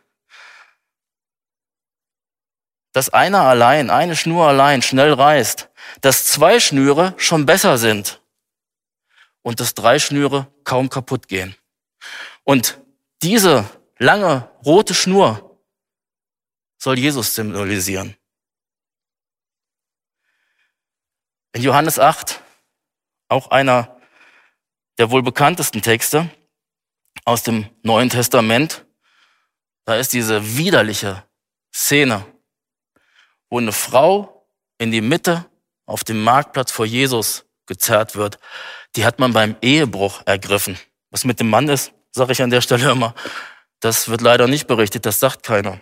dass 2.94 3.10
einer 3.10 3.42
allein, 3.42 3.90
eine 3.90 4.16
Schnur 4.16 4.48
allein 4.48 4.82
schnell 4.82 5.14
reißt, 5.14 5.70
dass 6.02 6.26
zwei 6.26 6.60
Schnüre 6.60 7.14
schon 7.18 7.46
besser 7.46 7.78
sind 7.78 8.22
und 9.42 9.60
dass 9.60 9.74
drei 9.74 10.00
Schnüre 10.00 10.48
kaum 10.64 10.90
kaputt 10.90 11.28
gehen. 11.28 11.56
Und 12.44 12.80
diese 13.22 13.70
lange 13.98 14.50
rote 14.66 14.94
Schnur 14.94 15.60
soll 16.78 16.98
Jesus 16.98 17.36
symbolisieren. 17.36 18.16
In 21.54 21.62
Johannes 21.62 22.00
8, 22.00 22.42
auch 23.28 23.52
einer 23.52 24.00
der 24.98 25.12
wohl 25.12 25.22
bekanntesten 25.22 25.82
Texte 25.82 26.30
aus 27.26 27.44
dem 27.44 27.70
Neuen 27.84 28.10
Testament, 28.10 28.86
da 29.86 29.96
ist 29.96 30.14
diese 30.14 30.58
widerliche 30.58 31.24
Szene, 31.74 32.26
wo 33.52 33.60
eine 33.60 33.72
Frau 33.72 34.48
in 34.80 34.92
die 34.92 35.02
Mitte 35.02 35.46
auf 35.86 36.04
dem 36.04 36.24
Marktplatz 36.24 36.72
vor 36.72 36.88
Jesus 36.88 37.46
gezerrt 37.68 38.16
wird, 38.16 38.40
die 38.96 39.06
hat 39.06 39.20
man 39.20 39.34
beim 39.34 39.56
Ehebruch 39.62 40.22
ergriffen. 40.26 40.80
Was 41.12 41.26
mit 41.26 41.40
dem 41.40 41.50
Mann 41.50 41.70
ist, 41.70 41.94
sage 42.12 42.32
ich 42.32 42.42
an 42.42 42.50
der 42.50 42.62
Stelle 42.62 42.90
immer, 42.90 43.14
das 43.80 44.10
wird 44.10 44.22
leider 44.22 44.48
nicht 44.48 44.68
berichtet, 44.68 45.06
das 45.06 45.20
sagt 45.20 45.44
keiner. 45.44 45.80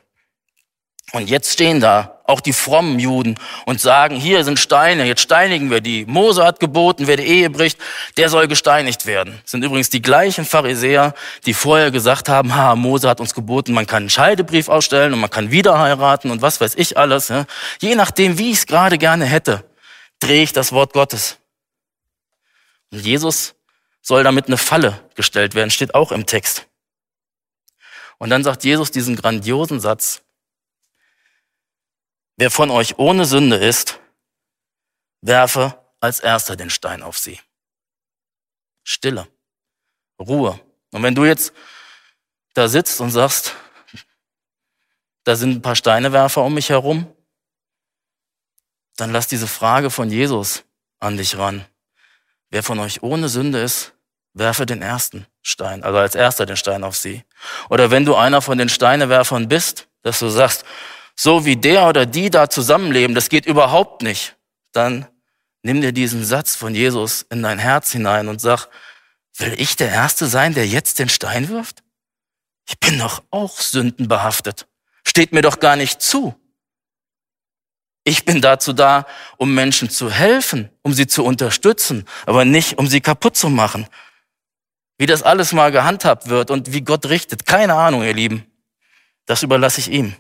Und 1.12 1.30
jetzt 1.30 1.52
stehen 1.52 1.80
da 1.80 2.20
auch 2.26 2.40
die 2.40 2.54
frommen 2.54 3.00
Juden 3.00 3.36
und 3.66 3.82
sagen, 3.82 4.16
hier 4.16 4.44
sind 4.44 4.60
Steine, 4.60 5.06
jetzt 5.06 5.22
steinigen 5.22 5.72
wir 5.72 5.82
die. 5.82 6.06
Mose 6.06 6.46
hat 6.46 6.60
geboten, 6.60 7.08
wer 7.08 7.18
die 7.18 7.24
Ehe 7.24 7.50
bricht, 7.50 7.80
der 8.18 8.30
soll 8.30 8.48
gesteinigt 8.48 9.08
werden. 9.08 9.40
Das 9.42 9.52
sind 9.52 9.64
übrigens 9.64 9.90
die 9.90 10.02
gleichen 10.02 10.46
Pharisäer, 10.46 11.16
die 11.48 11.56
vorher 11.56 11.90
gesagt 11.90 12.30
haben, 12.30 12.54
ha, 12.54 12.76
Mose 12.76 13.10
hat 13.10 13.20
uns 13.20 13.34
geboten, 13.34 13.74
man 13.74 13.88
kann 13.88 14.04
einen 14.04 14.10
Scheidebrief 14.12 14.70
ausstellen 14.70 15.14
und 15.14 15.20
man 15.20 15.32
kann 15.32 15.50
wieder 15.50 15.80
heiraten 15.80 16.30
und 16.30 16.44
was 16.44 16.62
weiß 16.62 16.76
ich 16.76 16.98
alles. 16.98 17.34
Je 17.82 17.96
nachdem, 17.96 18.38
wie 18.38 18.52
ich 18.52 18.60
es 18.60 18.66
gerade 18.68 19.00
gerne 19.00 19.26
hätte, 19.26 19.64
drehe 20.20 20.44
ich 20.44 20.54
das 20.54 20.72
Wort 20.72 20.94
Gottes. 20.94 21.38
Und 22.92 23.04
Jesus 23.04 23.56
soll 24.02 24.24
damit 24.24 24.48
eine 24.48 24.58
Falle 24.58 25.00
gestellt 25.16 25.56
werden, 25.56 25.72
steht 25.72 25.96
auch 25.96 26.12
im 26.12 26.28
Text. 26.28 26.68
Und 28.20 28.30
dann 28.30 28.44
sagt 28.44 28.64
Jesus 28.64 28.92
diesen 28.92 29.16
grandiosen 29.16 29.80
Satz, 29.80 30.22
Wer 32.40 32.50
von 32.50 32.72
euch 32.72 32.98
ohne 32.98 33.26
Sünde 33.26 33.58
ist, 33.58 34.00
werfe 35.20 35.78
als 36.00 36.22
erster 36.22 36.56
den 36.56 36.70
Stein 36.70 37.04
auf 37.04 37.18
sie. 37.18 37.38
Stille, 38.86 39.28
Ruhe. 40.18 40.58
Und 40.92 41.04
wenn 41.04 41.16
du 41.16 41.26
jetzt 41.26 41.52
da 42.54 42.70
sitzt 42.70 43.02
und 43.02 43.12
sagst, 43.12 43.56
da 45.26 45.36
sind 45.36 45.58
ein 45.58 45.62
paar 45.62 45.76
Steinewerfer 45.76 46.42
um 46.42 46.54
mich 46.54 46.70
herum, 46.70 47.14
dann 48.96 49.12
lass 49.12 49.28
diese 49.28 49.48
Frage 49.48 49.90
von 49.90 50.10
Jesus 50.10 50.64
an 51.02 51.18
dich 51.18 51.38
ran. 51.38 51.66
Wer 52.52 52.64
von 52.64 52.80
euch 52.80 53.04
ohne 53.04 53.28
Sünde 53.28 53.62
ist, 53.62 53.92
werfe 54.32 54.66
den 54.66 54.82
ersten 54.82 55.28
Stein, 55.42 55.84
also 55.84 55.98
als 55.98 56.16
erster 56.16 56.46
den 56.46 56.56
Stein 56.56 56.86
auf 56.86 56.96
sie. 56.96 57.26
Oder 57.70 57.92
wenn 57.92 58.06
du 58.06 58.16
einer 58.16 58.42
von 58.42 58.58
den 58.58 58.70
Steinewerfern 58.70 59.50
bist, 59.50 59.90
dass 60.04 60.20
du 60.20 60.30
sagst, 60.30 60.64
so 61.22 61.44
wie 61.44 61.58
der 61.58 61.90
oder 61.90 62.06
die 62.06 62.30
da 62.30 62.50
zusammenleben, 62.50 63.14
das 63.14 63.28
geht 63.28 63.46
überhaupt 63.46 64.04
nicht, 64.04 64.38
dann 64.72 65.06
nimm 65.64 65.82
dir 65.82 65.92
diesen 65.92 66.24
Satz 66.24 66.56
von 66.56 66.74
Jesus 66.74 67.24
in 67.24 67.44
dein 67.44 67.60
Herz 67.60 67.92
hinein 67.92 68.30
und 68.30 68.40
sag, 68.40 68.70
will 69.38 69.54
ich 69.58 69.76
der 69.76 69.90
Erste 69.90 70.28
sein, 70.28 70.54
der 70.54 70.66
jetzt 70.66 70.98
den 70.98 71.10
Stein 71.10 71.50
wirft? 71.50 71.84
Ich 72.70 72.80
bin 72.80 73.00
doch 73.00 73.22
auch 73.32 73.60
sündenbehaftet. 73.60 74.68
Steht 75.06 75.34
mir 75.34 75.42
doch 75.42 75.60
gar 75.60 75.76
nicht 75.76 76.02
zu. 76.02 76.40
Ich 78.06 78.24
bin 78.24 78.40
dazu 78.40 78.72
da, 78.72 79.06
um 79.36 79.54
Menschen 79.54 79.90
zu 79.90 80.10
helfen, 80.10 80.70
um 80.84 80.94
sie 80.94 81.08
zu 81.08 81.26
unterstützen, 81.26 82.06
aber 82.28 82.46
nicht, 82.46 82.78
um 82.78 82.88
sie 82.88 83.02
kaputt 83.02 83.36
zu 83.36 83.50
machen. 83.50 83.88
Wie 84.98 85.06
das 85.06 85.24
alles 85.24 85.52
mal 85.52 85.74
gehandhabt 85.74 86.30
wird 86.30 86.50
und 86.50 86.72
wie 86.72 86.82
Gott 86.82 87.08
richtet, 87.08 87.46
keine 87.46 87.74
Ahnung, 87.74 88.04
ihr 88.04 88.14
Lieben. 88.14 88.46
Das 89.26 89.44
überlasse 89.44 89.82
ich 89.82 89.90
ihm. 89.90 90.16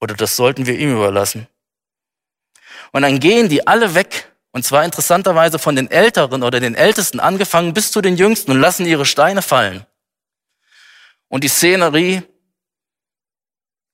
Oder 0.00 0.14
das 0.14 0.36
sollten 0.36 0.66
wir 0.66 0.78
ihm 0.78 0.92
überlassen. 0.92 1.48
Und 2.92 3.02
dann 3.02 3.20
gehen 3.20 3.48
die 3.48 3.66
alle 3.66 3.94
weg. 3.94 4.32
Und 4.50 4.64
zwar 4.64 4.84
interessanterweise 4.84 5.58
von 5.58 5.76
den 5.76 5.90
Älteren 5.90 6.42
oder 6.42 6.58
den 6.58 6.74
Ältesten 6.74 7.20
angefangen 7.20 7.74
bis 7.74 7.92
zu 7.92 8.00
den 8.00 8.16
Jüngsten 8.16 8.50
und 8.50 8.60
lassen 8.60 8.86
ihre 8.86 9.04
Steine 9.04 9.42
fallen. 9.42 9.86
Und 11.28 11.44
die 11.44 11.48
Szenerie 11.48 12.22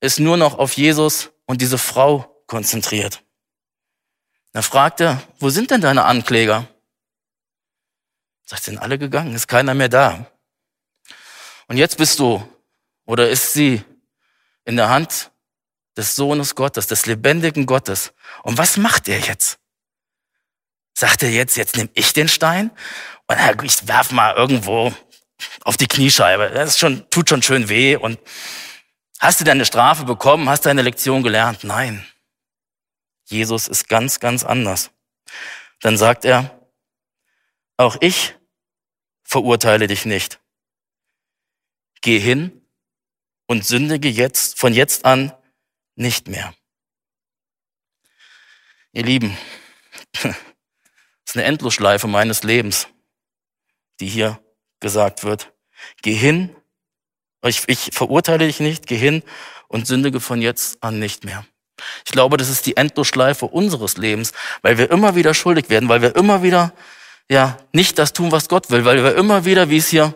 ist 0.00 0.20
nur 0.20 0.36
noch 0.36 0.58
auf 0.58 0.74
Jesus 0.74 1.30
und 1.46 1.60
diese 1.60 1.78
Frau 1.78 2.42
konzentriert. 2.46 3.22
Da 4.52 4.62
fragt 4.62 5.00
er, 5.00 5.20
wo 5.40 5.50
sind 5.50 5.70
denn 5.70 5.80
deine 5.80 6.04
Ankläger? 6.04 6.68
Sagt, 8.44 8.62
sind 8.62 8.78
alle 8.78 8.98
gegangen, 8.98 9.34
ist 9.34 9.48
keiner 9.48 9.74
mehr 9.74 9.88
da. 9.88 10.26
Und 11.66 11.76
jetzt 11.76 11.96
bist 11.96 12.18
du 12.20 12.46
oder 13.04 13.28
ist 13.28 13.52
sie 13.52 13.82
in 14.64 14.76
der 14.76 14.90
Hand 14.90 15.30
des 15.96 16.16
Sohnes 16.16 16.54
Gottes, 16.54 16.86
des 16.86 17.06
lebendigen 17.06 17.66
Gottes. 17.66 18.12
Und 18.42 18.58
was 18.58 18.76
macht 18.76 19.08
er 19.08 19.18
jetzt? 19.20 19.58
Sagt 20.94 21.22
er 21.22 21.30
jetzt, 21.30 21.56
jetzt 21.56 21.76
nehme 21.76 21.90
ich 21.94 22.12
den 22.12 22.28
Stein 22.28 22.70
und 23.26 23.36
ich 23.64 23.88
werf 23.88 24.12
mal 24.12 24.34
irgendwo 24.34 24.92
auf 25.62 25.76
die 25.76 25.88
Kniescheibe. 25.88 26.50
Das 26.50 26.70
ist 26.70 26.78
schon, 26.78 27.08
tut 27.10 27.28
schon 27.28 27.42
schön 27.42 27.68
weh. 27.68 27.96
Und 27.96 28.18
hast 29.18 29.40
du 29.40 29.44
deine 29.44 29.64
Strafe 29.64 30.04
bekommen? 30.04 30.48
Hast 30.48 30.64
du 30.64 30.68
deine 30.68 30.82
Lektion 30.82 31.22
gelernt? 31.22 31.64
Nein. 31.64 32.06
Jesus 33.24 33.68
ist 33.68 33.88
ganz, 33.88 34.20
ganz 34.20 34.44
anders. 34.44 34.90
Dann 35.80 35.96
sagt 35.96 36.24
er, 36.24 36.60
auch 37.76 37.96
ich 38.00 38.36
verurteile 39.24 39.86
dich 39.86 40.04
nicht. 40.04 40.40
Geh 42.02 42.18
hin 42.18 42.62
und 43.46 43.64
sündige 43.64 44.08
jetzt, 44.08 44.58
von 44.58 44.74
jetzt 44.74 45.04
an 45.04 45.32
nicht 45.96 46.28
mehr. 46.28 46.54
Ihr 48.92 49.04
Lieben, 49.04 49.36
das 50.22 50.34
ist 51.26 51.36
eine 51.36 51.44
Endlosschleife 51.44 52.06
meines 52.06 52.42
Lebens, 52.42 52.88
die 54.00 54.06
hier 54.06 54.40
gesagt 54.80 55.24
wird. 55.24 55.52
Geh 56.02 56.14
hin, 56.14 56.54
ich, 57.44 57.64
ich 57.66 57.90
verurteile 57.92 58.46
dich 58.46 58.60
nicht, 58.60 58.86
geh 58.86 58.96
hin 58.96 59.22
und 59.68 59.86
sündige 59.86 60.20
von 60.20 60.40
jetzt 60.40 60.82
an 60.82 60.98
nicht 60.98 61.24
mehr. 61.24 61.44
Ich 62.04 62.12
glaube, 62.12 62.36
das 62.36 62.48
ist 62.48 62.66
die 62.66 62.76
Endlosschleife 62.76 63.46
unseres 63.46 63.96
Lebens, 63.96 64.32
weil 64.62 64.78
wir 64.78 64.90
immer 64.90 65.16
wieder 65.16 65.34
schuldig 65.34 65.68
werden, 65.68 65.88
weil 65.88 66.02
wir 66.02 66.16
immer 66.16 66.42
wieder 66.42 66.72
ja 67.28 67.58
nicht 67.72 67.98
das 67.98 68.12
tun, 68.12 68.32
was 68.32 68.48
Gott 68.48 68.70
will, 68.70 68.84
weil 68.84 69.02
wir 69.02 69.16
immer 69.16 69.44
wieder, 69.44 69.70
wie 69.70 69.78
es 69.78 69.88
hier 69.88 70.14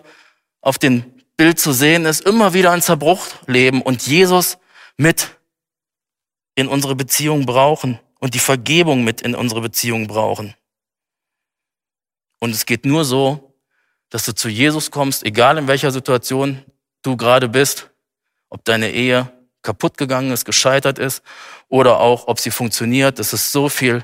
auf 0.61 0.79
dem 0.79 1.05
Bild 1.37 1.59
zu 1.59 1.73
sehen 1.73 2.05
ist, 2.05 2.25
immer 2.27 2.53
wieder 2.55 2.71
ein 2.73 2.83
Zerbruch 2.83 3.27
leben 3.47 3.83
und 3.83 4.07
Jesus 4.07 4.59
mit 4.97 5.38
in 6.59 6.67
unsere 6.67 6.97
Beziehung 6.97 7.47
brauchen 7.47 8.01
und 8.19 8.35
die 8.35 8.41
Vergebung 8.41 9.05
mit 9.05 9.21
in 9.21 9.37
unsere 9.37 9.61
Beziehung 9.61 10.09
brauchen. 10.09 10.55
Und 12.41 12.51
es 12.51 12.67
geht 12.67 12.85
nur 12.85 13.05
so, 13.05 13.55
dass 14.11 14.25
du 14.25 14.35
zu 14.35 14.49
Jesus 14.49 14.91
kommst, 14.91 15.25
egal 15.25 15.57
in 15.59 15.69
welcher 15.69 15.93
Situation 15.93 16.65
du 17.03 17.17
gerade 17.17 17.49
bist, 17.49 17.91
ob 18.49 18.65
deine 18.65 18.91
Ehe 18.91 19.33
kaputt 19.63 19.99
gegangen 19.99 20.33
ist, 20.33 20.45
gescheitert 20.45 20.99
ist 20.99 21.23
oder 21.69 22.01
auch, 22.01 22.27
ob 22.27 22.41
sie 22.41 22.51
funktioniert. 22.51 23.21
Es 23.21 23.33
ist 23.33 23.53
so 23.53 23.69
viel, 23.69 24.03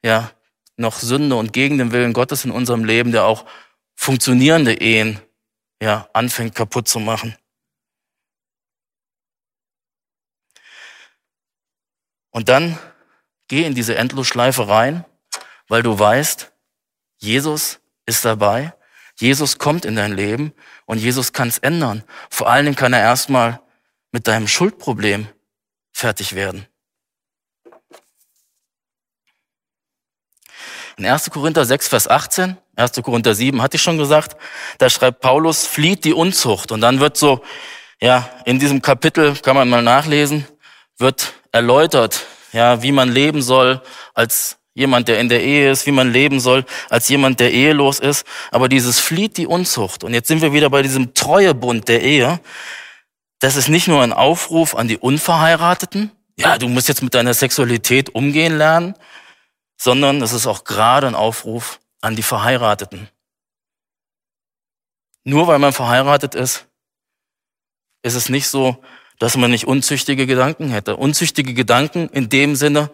ja, 0.00 0.30
noch 0.76 1.00
Sünde 1.00 1.34
und 1.34 1.52
gegen 1.52 1.78
den 1.78 1.90
Willen 1.90 2.12
Gottes 2.12 2.44
in 2.44 2.52
unserem 2.52 2.84
Leben, 2.84 3.10
der 3.10 3.24
auch 3.24 3.44
funktionierende 3.96 4.74
Ehen, 4.74 5.18
ja, 5.82 6.08
anfängt 6.12 6.54
kaputt 6.54 6.86
zu 6.86 7.00
machen. 7.00 7.34
Und 12.38 12.48
dann 12.48 12.78
geh 13.48 13.64
in 13.64 13.74
diese 13.74 13.96
Endlosschleife 13.96 14.68
rein, 14.68 15.04
weil 15.66 15.82
du 15.82 15.98
weißt, 15.98 16.52
Jesus 17.16 17.80
ist 18.06 18.24
dabei, 18.24 18.74
Jesus 19.18 19.58
kommt 19.58 19.84
in 19.84 19.96
dein 19.96 20.12
Leben 20.12 20.52
und 20.86 20.98
Jesus 20.98 21.32
kann 21.32 21.48
es 21.48 21.58
ändern. 21.58 22.04
Vor 22.30 22.48
allen 22.48 22.66
Dingen 22.66 22.76
kann 22.76 22.92
er 22.92 23.00
erstmal 23.00 23.60
mit 24.12 24.28
deinem 24.28 24.46
Schuldproblem 24.46 25.26
fertig 25.92 26.36
werden. 26.36 26.68
In 30.96 31.06
1. 31.06 31.30
Korinther 31.30 31.64
6, 31.64 31.88
Vers 31.88 32.06
18, 32.06 32.56
1. 32.76 32.92
Korinther 33.02 33.34
7 33.34 33.60
hatte 33.60 33.78
ich 33.78 33.82
schon 33.82 33.98
gesagt, 33.98 34.36
da 34.78 34.88
schreibt 34.88 35.22
Paulus, 35.22 35.66
flieht 35.66 36.04
die 36.04 36.14
Unzucht. 36.14 36.70
Und 36.70 36.82
dann 36.82 37.00
wird 37.00 37.16
so, 37.16 37.42
ja, 38.00 38.30
in 38.44 38.60
diesem 38.60 38.80
Kapitel, 38.80 39.34
kann 39.38 39.56
man 39.56 39.68
mal 39.68 39.82
nachlesen, 39.82 40.46
wird 40.98 41.34
erläutert, 41.52 42.26
ja, 42.52 42.82
wie 42.82 42.92
man 42.92 43.10
leben 43.10 43.42
soll 43.42 43.82
als 44.14 44.58
jemand, 44.74 45.08
der 45.08 45.18
in 45.18 45.28
der 45.28 45.42
Ehe 45.42 45.70
ist, 45.70 45.86
wie 45.86 45.92
man 45.92 46.12
leben 46.12 46.40
soll 46.40 46.64
als 46.88 47.08
jemand, 47.08 47.40
der 47.40 47.52
ehelos 47.52 47.98
ist. 47.98 48.26
Aber 48.50 48.68
dieses 48.68 49.00
flieht 49.00 49.36
die 49.36 49.46
Unzucht. 49.46 50.04
Und 50.04 50.14
jetzt 50.14 50.28
sind 50.28 50.40
wir 50.40 50.52
wieder 50.52 50.70
bei 50.70 50.82
diesem 50.82 51.14
Treuebund 51.14 51.88
der 51.88 52.02
Ehe. 52.02 52.40
Das 53.40 53.56
ist 53.56 53.68
nicht 53.68 53.88
nur 53.88 54.02
ein 54.02 54.12
Aufruf 54.12 54.74
an 54.74 54.88
die 54.88 54.98
Unverheirateten. 54.98 56.12
Ja, 56.36 56.58
du 56.58 56.68
musst 56.68 56.88
jetzt 56.88 57.02
mit 57.02 57.14
deiner 57.14 57.34
Sexualität 57.34 58.14
umgehen 58.14 58.56
lernen, 58.56 58.94
sondern 59.76 60.22
es 60.22 60.32
ist 60.32 60.46
auch 60.46 60.64
gerade 60.64 61.08
ein 61.08 61.16
Aufruf 61.16 61.80
an 62.00 62.14
die 62.14 62.22
Verheirateten. 62.22 63.08
Nur 65.24 65.48
weil 65.48 65.58
man 65.58 65.72
verheiratet 65.72 66.34
ist, 66.34 66.66
ist 68.02 68.14
es 68.14 68.28
nicht 68.28 68.48
so, 68.48 68.82
dass 69.18 69.36
man 69.36 69.50
nicht 69.50 69.66
unzüchtige 69.66 70.26
Gedanken 70.26 70.70
hätte. 70.70 70.96
Unzüchtige 70.96 71.54
Gedanken 71.54 72.08
in 72.08 72.28
dem 72.28 72.56
Sinne, 72.56 72.90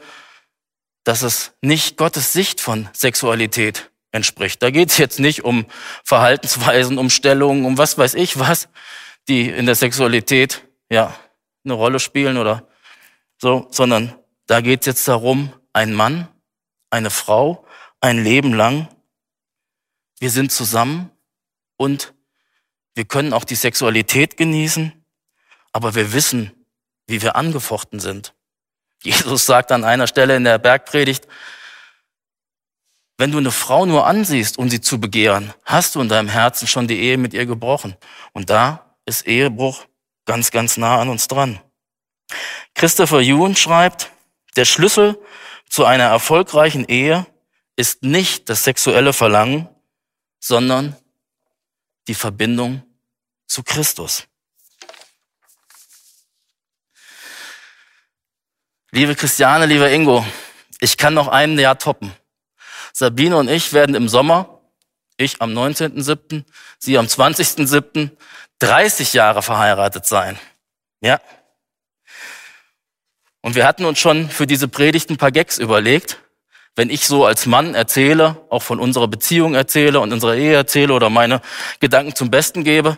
dass 1.05 1.23
es 1.23 1.53
nicht 1.61 1.97
Gottes 1.97 2.33
Sicht 2.33 2.61
von 2.61 2.89
Sexualität 2.93 3.91
entspricht. 4.11 4.63
Da 4.63 4.71
geht 4.71 4.91
es 4.91 4.99
jetzt 4.99 5.21
nicht 5.21 5.45
um 5.45 5.67
Verhaltensweisen, 6.03 6.99
um 6.99 7.11
Stellungen, 7.11 7.65
um 7.65 7.77
was 7.77 7.99
weiß 7.99 8.15
ich 8.15 8.39
was, 8.39 8.69
die 9.29 9.49
in 9.49 9.67
der 9.67 9.75
Sexualität 9.75 10.67
ja 10.91 11.15
eine 11.65 11.75
Rolle 11.75 12.01
spielen 12.01 12.39
oder 12.39 12.67
so, 13.39 13.67
sondern 13.71 14.15
da 14.47 14.61
geht 14.61 14.81
es 14.81 14.87
jetzt 14.87 15.09
darum, 15.09 15.53
ein 15.73 15.93
Mann, 15.93 16.29
eine 16.91 17.11
Frau, 17.11 17.67
ein 18.01 18.23
Leben 18.23 18.55
lang, 18.55 18.89
wir 20.21 20.31
sind 20.31 20.53
zusammen 20.53 21.11
und 21.77 22.15
wir 22.95 23.05
können 23.05 23.33
auch 23.33 23.45
die 23.45 23.57
Sexualität 23.57 24.37
genießen 24.37 25.04
aber 25.75 25.95
wir 25.95 26.13
wissen, 26.13 26.53
wie 27.07 27.21
wir 27.21 27.37
angefochten 27.37 27.99
sind. 28.01 28.33
Jesus 29.03 29.45
sagt 29.45 29.73
an 29.73 29.85
einer 29.85 30.07
Stelle 30.07 30.37
in 30.37 30.45
der 30.45 30.59
Bergpredigt, 30.59 31.27
wenn 33.19 33.33
du 33.33 33.39
eine 33.39 33.51
Frau 33.51 33.85
nur 33.85 34.07
ansiehst, 34.07 34.57
um 34.57 34.71
sie 34.71 34.81
zu 34.81 35.01
begehren, 35.01 35.53
hast 35.65 35.95
du 35.95 36.01
in 36.01 36.09
deinem 36.09 36.29
Herzen 36.29 36.67
schon 36.67 36.89
die 36.89 36.99
Ehe 36.99 37.19
mit 37.19 37.35
ihr 37.35 37.45
gebrochen. 37.45 37.97
Und 38.33 38.51
da 38.51 38.97
ist 39.05 39.27
Ehebruch 39.27 39.85
ganz, 40.25 40.53
ganz 40.53 40.77
nah 40.77 41.01
an 41.01 41.09
uns 41.09 41.29
dran. 41.29 41.61
Christopher 42.75 43.21
Ewan 43.21 43.57
schreibt, 43.57 44.11
der 44.57 44.65
Schlüssel 44.65 45.19
zu 45.69 45.85
einer 45.85 46.05
erfolgreichen 46.05 46.85
Ehe 46.87 47.27
ist 47.77 48.05
nicht 48.05 48.49
das 48.49 48.63
sexuelle 48.63 49.13
Verlangen, 49.13 49.69
sondern 50.39 50.97
die 52.07 52.15
Verbindung 52.15 52.83
zu 53.47 53.65
Christus. 53.65 54.29
Liebe 58.95 59.17
Christiane, 59.17 59.67
lieber 59.67 59.91
Ingo, 59.91 60.25
ich 60.79 60.97
kann 60.97 61.15
noch 61.15 61.27
ein 61.27 61.59
Jahr 61.59 61.81
toppen. 61.81 62.13
Sabine 62.93 63.37
und 63.37 63.51
ich 63.51 63.73
werden 63.73 63.97
im 63.97 64.09
Sommer, 64.09 64.61
ich 65.17 65.43
am 65.43 65.51
19.07., 65.51 66.45
sie 66.79 66.97
am 66.97 67.07
20.07., 67.07 68.11
30 68.61 69.13
Jahre 69.13 69.43
verheiratet 69.43 70.07
sein. 70.07 70.39
Ja. 71.01 71.21
Und 73.41 73.57
wir 73.57 73.67
hatten 73.67 73.85
uns 73.85 73.99
schon 73.99 74.31
für 74.31 74.47
diese 74.47 74.69
Predigt 74.69 75.11
ein 75.11 75.17
paar 75.17 75.33
Gags 75.33 75.59
überlegt. 75.59 76.21
Wenn 76.77 76.89
ich 76.89 77.05
so 77.09 77.27
als 77.27 77.47
Mann 77.47 77.75
erzähle, 77.75 78.47
auch 78.49 78.63
von 78.63 78.79
unserer 78.79 79.09
Beziehung 79.09 79.57
erzähle 79.57 79.99
und 79.99 80.13
unserer 80.13 80.37
Ehe 80.37 80.55
erzähle 80.55 80.95
oder 80.95 81.11
meine 81.11 81.41
Gedanken 81.81 82.15
zum 82.15 82.31
Besten 82.31 82.63
gebe, 82.63 82.97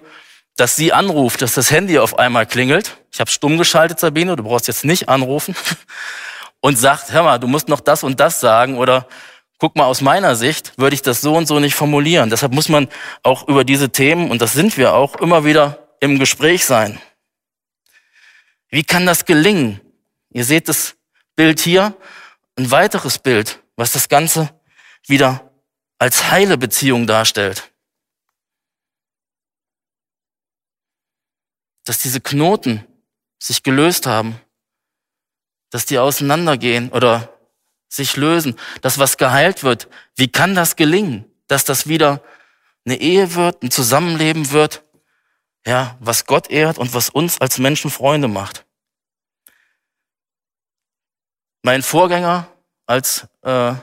dass 0.57 0.75
sie 0.75 0.93
anruft, 0.93 1.43
dass 1.43 1.55
das 1.55 1.71
Handy 1.71 1.99
auf 1.99 2.19
einmal 2.19 2.47
klingelt. 2.47 2.97
Ich 3.13 3.21
habe 3.21 3.31
stumm 3.31 3.59
geschaltet, 3.59 4.01
Sabine, 4.01 4.37
du 4.37 4.43
brauchst 4.43 4.69
jetzt 4.69 4.85
nicht 4.85 5.09
anrufen. 5.09 5.55
Und 6.61 6.79
sagt, 6.79 7.13
hör 7.13 7.23
mal, 7.23 7.39
du 7.39 7.47
musst 7.47 7.69
noch 7.69 7.81
das 7.81 8.03
und 8.03 8.19
das 8.19 8.41
sagen 8.41 8.79
oder 8.79 9.07
guck 9.59 9.77
mal, 9.77 9.85
aus 9.85 10.01
meiner 10.01 10.35
Sicht 10.35 10.73
würde 10.79 10.95
ich 10.95 11.03
das 11.03 11.21
so 11.21 11.35
und 11.37 11.47
so 11.47 11.61
nicht 11.61 11.75
formulieren. 11.75 12.31
Deshalb 12.31 12.53
muss 12.53 12.69
man 12.69 12.89
auch 13.23 13.47
über 13.47 13.63
diese 13.63 13.91
Themen, 13.91 14.31
und 14.31 14.43
das 14.43 14.55
sind 14.55 14.77
wir 14.77 14.95
auch, 14.95 15.17
immer 15.17 15.45
wieder 15.45 15.87
im 16.01 16.19
Gespräch 16.19 16.65
sein. 16.65 16.99
Wie 18.69 18.83
kann 18.83 19.07
das 19.07 19.27
gelingen? 19.27 19.81
Ihr 20.31 20.45
seht 20.45 20.69
das 20.69 20.97
Bild 21.37 21.61
hier, 21.61 21.95
ein 22.57 22.71
weiteres 22.71 23.19
Bild, 23.19 23.61
was 23.77 23.93
das 23.93 24.09
Ganze 24.09 24.51
wieder 25.07 25.51
als 25.99 26.31
heile 26.31 26.59
Beziehung 26.59 27.07
darstellt. 27.07 27.71
Dass 31.87 31.99
diese 31.99 32.21
Knoten 32.21 32.85
sich 33.39 33.63
gelöst 33.63 34.07
haben, 34.07 34.39
dass 35.71 35.87
die 35.87 35.99
auseinandergehen 35.99 36.91
oder 36.91 37.33
sich 37.89 38.17
lösen, 38.17 38.59
dass 38.83 38.99
was 38.99 39.17
geheilt 39.17 39.63
wird. 39.63 39.89
Wie 40.17 40.29
kann 40.29 40.55
das 40.55 40.77
gelingen, 40.77 41.25
dass 41.47 41.65
das 41.65 41.87
wieder 41.87 42.23
eine 42.85 43.01
Ehe 43.01 43.35
wird, 43.35 43.63
ein 43.63 43.71
Zusammenleben 43.71 44.51
wird, 44.51 44.85
ja, 45.65 45.97
was 46.01 46.27
Gott 46.27 46.51
ehrt 46.51 46.79
und 46.79 46.93
was 46.93 47.09
uns 47.09 47.41
als 47.41 47.59
Menschen 47.59 47.91
Freunde 47.91 48.29
macht. 48.29 48.65
Mein 51.63 51.83
Vorgänger 51.83 52.49
als 52.87 53.27
äh, 53.43 53.75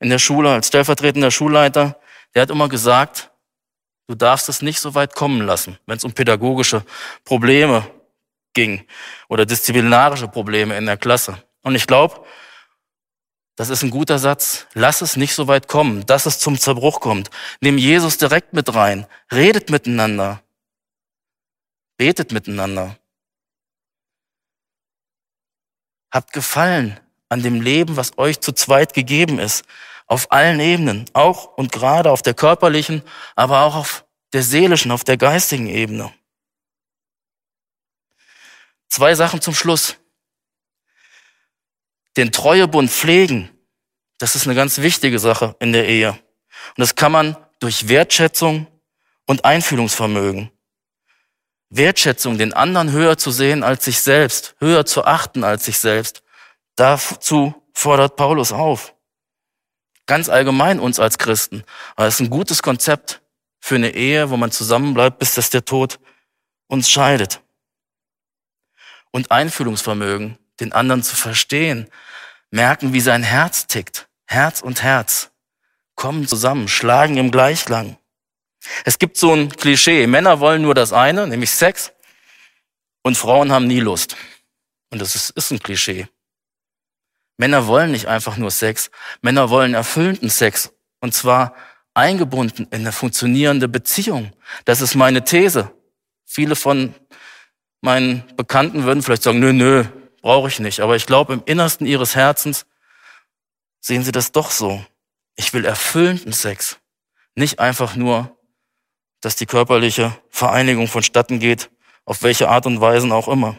in 0.00 0.10
der 0.10 0.18
Schule, 0.18 0.50
als 0.52 0.68
stellvertretender 0.68 1.30
Schulleiter, 1.30 2.00
der 2.34 2.42
hat 2.42 2.50
immer 2.50 2.68
gesagt, 2.68 3.30
du 4.08 4.14
darfst 4.14 4.48
es 4.48 4.62
nicht 4.62 4.80
so 4.80 4.94
weit 4.94 5.14
kommen 5.14 5.42
lassen, 5.42 5.78
wenn 5.86 5.98
es 5.98 6.04
um 6.04 6.12
pädagogische 6.12 6.84
Probleme 7.24 7.88
ging 8.54 8.84
oder 9.28 9.46
disziplinarische 9.46 10.26
Probleme 10.26 10.76
in 10.76 10.86
der 10.86 10.96
Klasse. 10.96 11.42
Und 11.62 11.74
ich 11.74 11.86
glaube, 11.86 12.24
das 13.54 13.68
ist 13.70 13.82
ein 13.82 13.90
guter 13.90 14.18
Satz. 14.18 14.66
Lass 14.74 15.02
es 15.02 15.16
nicht 15.16 15.34
so 15.34 15.46
weit 15.48 15.68
kommen, 15.68 16.06
dass 16.06 16.26
es 16.26 16.38
zum 16.38 16.58
Zerbruch 16.58 17.00
kommt. 17.00 17.30
Nimm 17.60 17.76
Jesus 17.76 18.16
direkt 18.16 18.52
mit 18.52 18.74
rein. 18.74 19.06
Redet 19.32 19.68
miteinander. 19.70 20.42
Betet 21.96 22.32
miteinander. 22.32 22.96
Habt 26.10 26.32
Gefallen 26.32 26.98
an 27.28 27.42
dem 27.42 27.60
Leben, 27.60 27.96
was 27.96 28.16
euch 28.16 28.40
zu 28.40 28.52
zweit 28.52 28.94
gegeben 28.94 29.38
ist. 29.38 29.64
Auf 30.08 30.32
allen 30.32 30.58
Ebenen. 30.58 31.04
Auch 31.12 31.56
und 31.56 31.70
gerade 31.70 32.10
auf 32.10 32.22
der 32.22 32.34
körperlichen, 32.34 33.02
aber 33.36 33.62
auch 33.62 33.76
auf 33.76 34.04
der 34.32 34.42
seelischen, 34.42 34.90
auf 34.90 35.04
der 35.04 35.16
geistigen 35.16 35.68
Ebene. 35.68 36.12
Zwei 38.88 39.14
Sachen 39.14 39.40
zum 39.40 39.54
Schluss. 39.54 39.96
Den 42.16 42.32
Treuebund 42.32 42.90
pflegen, 42.90 43.50
das 44.18 44.34
ist 44.34 44.46
eine 44.46 44.56
ganz 44.56 44.78
wichtige 44.78 45.18
Sache 45.18 45.54
in 45.60 45.72
der 45.72 45.86
Ehe. 45.86 46.10
Und 46.10 46.78
das 46.78 46.96
kann 46.96 47.12
man 47.12 47.36
durch 47.60 47.88
Wertschätzung 47.88 48.66
und 49.26 49.44
Einfühlungsvermögen. 49.44 50.50
Wertschätzung, 51.70 52.38
den 52.38 52.54
anderen 52.54 52.90
höher 52.92 53.18
zu 53.18 53.30
sehen 53.30 53.62
als 53.62 53.84
sich 53.84 54.00
selbst, 54.00 54.56
höher 54.58 54.86
zu 54.86 55.04
achten 55.04 55.44
als 55.44 55.66
sich 55.66 55.78
selbst. 55.78 56.22
Dazu 56.76 57.54
fordert 57.72 58.16
Paulus 58.16 58.52
auf. 58.52 58.94
Ganz 60.08 60.30
allgemein 60.30 60.80
uns 60.80 60.98
als 60.98 61.18
Christen. 61.18 61.62
Aber 61.94 62.08
es 62.08 62.14
ist 62.14 62.20
ein 62.20 62.30
gutes 62.30 62.62
Konzept 62.62 63.20
für 63.60 63.74
eine 63.74 63.90
Ehe, 63.90 64.30
wo 64.30 64.36
man 64.38 64.50
zusammenbleibt, 64.50 65.18
bis 65.18 65.34
dass 65.34 65.50
der 65.50 65.66
Tod 65.66 66.00
uns 66.66 66.90
scheidet. 66.90 67.40
Und 69.10 69.30
Einfühlungsvermögen, 69.30 70.38
den 70.60 70.72
anderen 70.72 71.02
zu 71.02 71.14
verstehen, 71.14 71.88
merken, 72.50 72.94
wie 72.94 73.00
sein 73.00 73.22
Herz 73.22 73.66
tickt. 73.66 74.08
Herz 74.26 74.62
und 74.62 74.82
Herz 74.82 75.30
kommen 75.94 76.26
zusammen, 76.26 76.68
schlagen 76.68 77.18
im 77.18 77.30
Gleichklang. 77.30 77.98
Es 78.86 78.98
gibt 78.98 79.18
so 79.18 79.34
ein 79.34 79.50
Klischee, 79.50 80.06
Männer 80.06 80.40
wollen 80.40 80.62
nur 80.62 80.74
das 80.74 80.92
eine, 80.92 81.26
nämlich 81.26 81.50
Sex, 81.50 81.92
und 83.02 83.16
Frauen 83.16 83.52
haben 83.52 83.66
nie 83.66 83.80
Lust. 83.80 84.16
Und 84.90 85.00
das 85.00 85.14
ist, 85.14 85.30
ist 85.30 85.50
ein 85.50 85.58
Klischee. 85.58 86.08
Männer 87.38 87.66
wollen 87.66 87.92
nicht 87.92 88.06
einfach 88.06 88.36
nur 88.36 88.50
Sex, 88.50 88.90
Männer 89.22 89.48
wollen 89.48 89.72
erfüllenden 89.72 90.28
Sex. 90.28 90.72
Und 91.00 91.14
zwar 91.14 91.54
eingebunden 91.94 92.66
in 92.70 92.80
eine 92.80 92.92
funktionierende 92.92 93.68
Beziehung. 93.68 94.32
Das 94.66 94.82
ist 94.82 94.94
meine 94.94 95.24
These. 95.24 95.72
Viele 96.26 96.54
von 96.54 96.94
meinen 97.80 98.24
Bekannten 98.36 98.84
würden 98.84 99.02
vielleicht 99.02 99.22
sagen, 99.22 99.38
nö, 99.38 99.52
nö, 99.52 99.84
brauche 100.20 100.48
ich 100.48 100.60
nicht. 100.60 100.80
Aber 100.80 100.96
ich 100.96 101.06
glaube, 101.06 101.32
im 101.32 101.42
Innersten 101.46 101.86
ihres 101.86 102.14
Herzens 102.14 102.66
sehen 103.80 104.02
sie 104.02 104.12
das 104.12 104.32
doch 104.32 104.50
so. 104.50 104.84
Ich 105.36 105.54
will 105.54 105.64
erfüllenden 105.64 106.32
Sex. 106.32 106.78
Nicht 107.34 107.60
einfach 107.60 107.96
nur 107.96 108.36
dass 109.20 109.36
die 109.36 109.46
körperliche 109.46 110.16
Vereinigung 110.28 110.86
vonstatten 110.86 111.38
geht, 111.40 111.70
auf 112.04 112.22
welche 112.22 112.48
Art 112.48 112.66
und 112.66 112.80
Weise 112.80 113.12
auch 113.12 113.28
immer. 113.28 113.56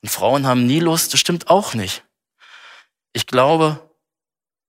Und 0.00 0.08
Frauen 0.08 0.46
haben 0.46 0.66
nie 0.66 0.80
Lust, 0.80 1.12
das 1.12 1.20
stimmt 1.20 1.48
auch 1.48 1.74
nicht. 1.74 2.04
Ich 3.12 3.26
glaube, 3.26 3.80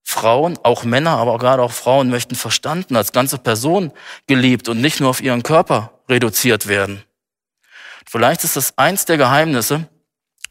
Frauen, 0.03 0.59
auch 0.63 0.83
Männer, 0.83 1.17
aber 1.17 1.37
gerade 1.37 1.61
auch 1.61 1.71
Frauen 1.71 2.09
möchten 2.09 2.35
verstanden 2.35 2.95
als 2.95 3.13
ganze 3.13 3.37
Person 3.37 3.91
geliebt 4.27 4.67
und 4.67 4.81
nicht 4.81 4.99
nur 4.99 5.09
auf 5.09 5.21
ihren 5.21 5.43
Körper 5.43 6.01
reduziert 6.09 6.67
werden. 6.67 7.03
Vielleicht 8.05 8.43
ist 8.43 8.55
das 8.55 8.77
eins 8.77 9.05
der 9.05 9.17
Geheimnisse 9.17 9.89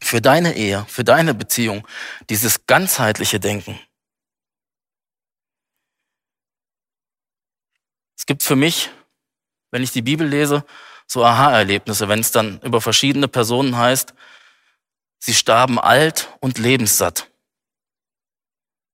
für 0.01 0.21
deine 0.21 0.55
Ehe, 0.55 0.85
für 0.89 1.03
deine 1.03 1.33
Beziehung, 1.33 1.87
dieses 2.29 2.65
ganzheitliche 2.65 3.39
Denken. 3.39 3.79
Es 8.17 8.25
gibt 8.25 8.43
für 8.43 8.55
mich, 8.55 8.89
wenn 9.71 9.83
ich 9.83 9.91
die 9.91 10.01
Bibel 10.01 10.27
lese, 10.27 10.65
so 11.07 11.23
Aha-Erlebnisse, 11.23 12.07
wenn 12.07 12.19
es 12.19 12.31
dann 12.31 12.59
über 12.61 12.81
verschiedene 12.81 13.27
Personen 13.27 13.77
heißt, 13.77 14.13
sie 15.19 15.33
starben 15.33 15.79
alt 15.79 16.29
und 16.39 16.57
lebenssatt. 16.57 17.29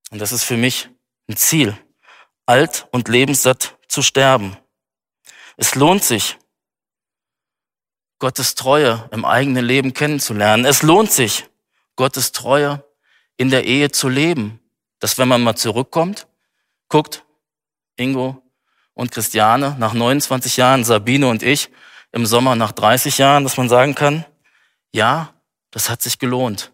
Und 0.10 0.20
das 0.20 0.32
ist 0.32 0.44
für 0.44 0.58
mich 0.58 0.90
ein 1.28 1.38
Ziel, 1.38 1.78
alt 2.46 2.88
und 2.92 3.08
lebenssatt 3.08 3.78
zu 3.88 4.02
sterben. 4.02 4.58
Es 5.58 5.76
lohnt 5.76 6.04
sich, 6.04 6.38
Gottes 8.18 8.56
Treue 8.56 9.08
im 9.12 9.24
eigenen 9.24 9.64
Leben 9.66 9.94
kennenzulernen. 9.94 10.66
Es 10.66 10.84
lohnt 10.84 11.12
sich, 11.12 11.50
Gottes 11.96 12.32
Treue 12.32 12.84
in 13.38 13.50
der 13.50 13.64
Ehe 13.66 13.92
zu 13.92 14.10
leben. 14.10 14.60
Dass 15.00 15.18
wenn 15.18 15.30
man 15.30 15.42
mal 15.42 15.56
zurückkommt, 15.56 16.28
guckt, 16.90 17.24
Ingo, 17.96 18.44
und 18.94 19.12
Christiane 19.12 19.78
nach 19.80 19.94
29 19.94 20.58
Jahren, 20.58 20.84
Sabine 20.84 21.28
und 21.28 21.42
ich 21.42 21.70
im 22.12 22.26
Sommer 22.26 22.58
nach 22.58 22.74
30 22.74 23.18
Jahren, 23.18 23.46
dass 23.46 23.56
man 23.56 23.70
sagen 23.70 23.96
kann, 23.96 24.26
ja, 24.92 25.34
das 25.72 25.90
hat 25.90 26.02
sich 26.02 26.20
gelohnt. 26.20 26.74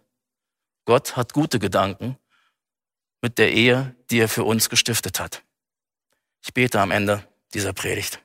Gott 0.85 1.15
hat 1.15 1.33
gute 1.33 1.59
Gedanken 1.59 2.17
mit 3.25 3.39
der 3.39 3.51
Ehe, 3.51 3.95
die 4.11 4.19
er 4.19 4.29
für 4.29 4.43
uns 4.43 4.69
gestiftet 4.69 5.19
hat. 5.19 5.41
Ich 6.43 6.53
bete 6.53 6.79
am 6.79 6.91
Ende 6.91 7.27
dieser 7.55 7.73
Predigt. 7.73 8.19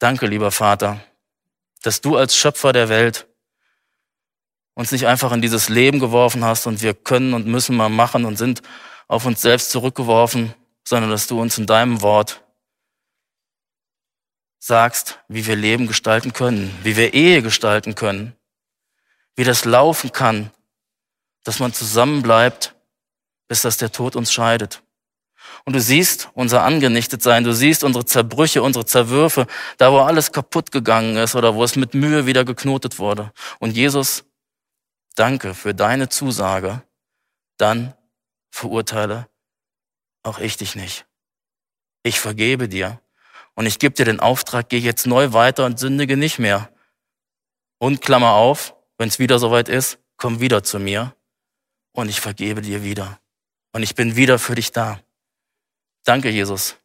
Danke, 0.00 0.26
lieber 0.26 0.50
Vater, 0.50 1.00
dass 1.82 2.00
du 2.00 2.16
als 2.16 2.36
Schöpfer 2.36 2.72
der 2.72 2.88
Welt 2.88 3.28
uns 4.74 4.90
nicht 4.90 5.06
einfach 5.06 5.30
in 5.30 5.40
dieses 5.40 5.68
Leben 5.68 6.00
geworfen 6.00 6.44
hast 6.44 6.66
und 6.66 6.82
wir 6.82 6.94
können 6.94 7.32
und 7.32 7.46
müssen 7.46 7.76
mal 7.76 7.90
machen 7.90 8.24
und 8.24 8.36
sind 8.36 8.60
auf 9.06 9.24
uns 9.24 9.40
selbst 9.40 9.70
zurückgeworfen, 9.70 10.52
sondern 10.82 11.12
dass 11.12 11.28
du 11.28 11.40
uns 11.40 11.58
in 11.58 11.66
deinem 11.66 12.02
Wort 12.02 12.42
sagst, 14.58 15.20
wie 15.28 15.46
wir 15.46 15.54
Leben 15.54 15.86
gestalten 15.86 16.32
können, 16.32 16.76
wie 16.82 16.96
wir 16.96 17.14
Ehe 17.14 17.40
gestalten 17.40 17.94
können, 17.94 18.34
wie 19.36 19.44
das 19.44 19.64
laufen 19.64 20.10
kann, 20.10 20.50
dass 21.48 21.60
man 21.60 21.72
zusammenbleibt, 21.72 22.74
bis 23.48 23.62
dass 23.62 23.78
der 23.78 23.90
Tod 23.90 24.16
uns 24.16 24.30
scheidet. 24.30 24.82
Und 25.64 25.72
du 25.72 25.80
siehst 25.80 26.28
unser 26.34 26.62
Angenichtetsein, 26.62 27.42
du 27.42 27.54
siehst 27.54 27.84
unsere 27.84 28.04
Zerbrüche, 28.04 28.62
unsere 28.62 28.84
Zerwürfe, 28.84 29.46
da 29.78 29.90
wo 29.90 30.00
alles 30.00 30.30
kaputt 30.30 30.70
gegangen 30.72 31.16
ist 31.16 31.34
oder 31.34 31.54
wo 31.54 31.64
es 31.64 31.74
mit 31.74 31.94
Mühe 31.94 32.26
wieder 32.26 32.44
geknotet 32.44 32.98
wurde. 32.98 33.32
Und 33.60 33.78
Jesus, 33.78 34.26
danke 35.14 35.54
für 35.54 35.74
deine 35.74 36.10
Zusage, 36.10 36.82
dann 37.56 37.94
verurteile 38.50 39.26
auch 40.22 40.40
ich 40.40 40.58
dich 40.58 40.76
nicht. 40.76 41.06
Ich 42.02 42.20
vergebe 42.20 42.68
dir 42.68 43.00
und 43.54 43.64
ich 43.64 43.78
gebe 43.78 43.94
dir 43.94 44.04
den 44.04 44.20
Auftrag, 44.20 44.68
geh 44.68 44.76
jetzt 44.76 45.06
neu 45.06 45.32
weiter 45.32 45.64
und 45.64 45.78
sündige 45.78 46.18
nicht 46.18 46.38
mehr. 46.38 46.68
Und 47.78 48.02
Klammer 48.02 48.32
auf, 48.32 48.74
wenn 48.98 49.08
es 49.08 49.18
wieder 49.18 49.38
soweit 49.38 49.70
ist, 49.70 49.98
komm 50.18 50.40
wieder 50.40 50.62
zu 50.62 50.78
mir 50.78 51.14
und 51.98 52.08
ich 52.08 52.20
vergebe 52.20 52.62
dir 52.62 52.84
wieder. 52.84 53.18
Und 53.72 53.82
ich 53.82 53.96
bin 53.96 54.14
wieder 54.14 54.38
für 54.38 54.54
dich 54.54 54.70
da. 54.70 55.00
Danke, 56.04 56.30
Jesus, 56.30 56.76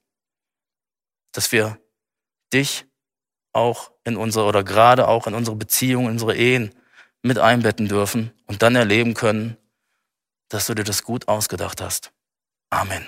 dass 1.34 1.51
wir 1.51 1.80
dich 2.51 2.86
auch 3.51 3.91
in 4.03 4.18
unsere 4.18 4.45
oder 4.45 4.64
gerade 4.64 5.07
auch 5.07 5.28
in 5.28 5.36
unsere 5.36 5.55
Beziehungen, 5.55 6.07
in 6.07 6.11
unsere 6.14 6.36
Ehen 6.36 6.74
mit 7.22 7.38
einbetten 7.38 7.88
dürfen 7.88 8.34
und 8.47 8.64
dann 8.64 8.76
erleben 8.76 9.14
können, 9.14 9.55
dass 10.49 10.66
du 10.66 10.74
dir 10.74 10.84
das 10.84 11.03
gut 11.03 11.28
ausgedacht 11.28 11.80
hast. 11.80 12.11
Amen. 12.72 13.07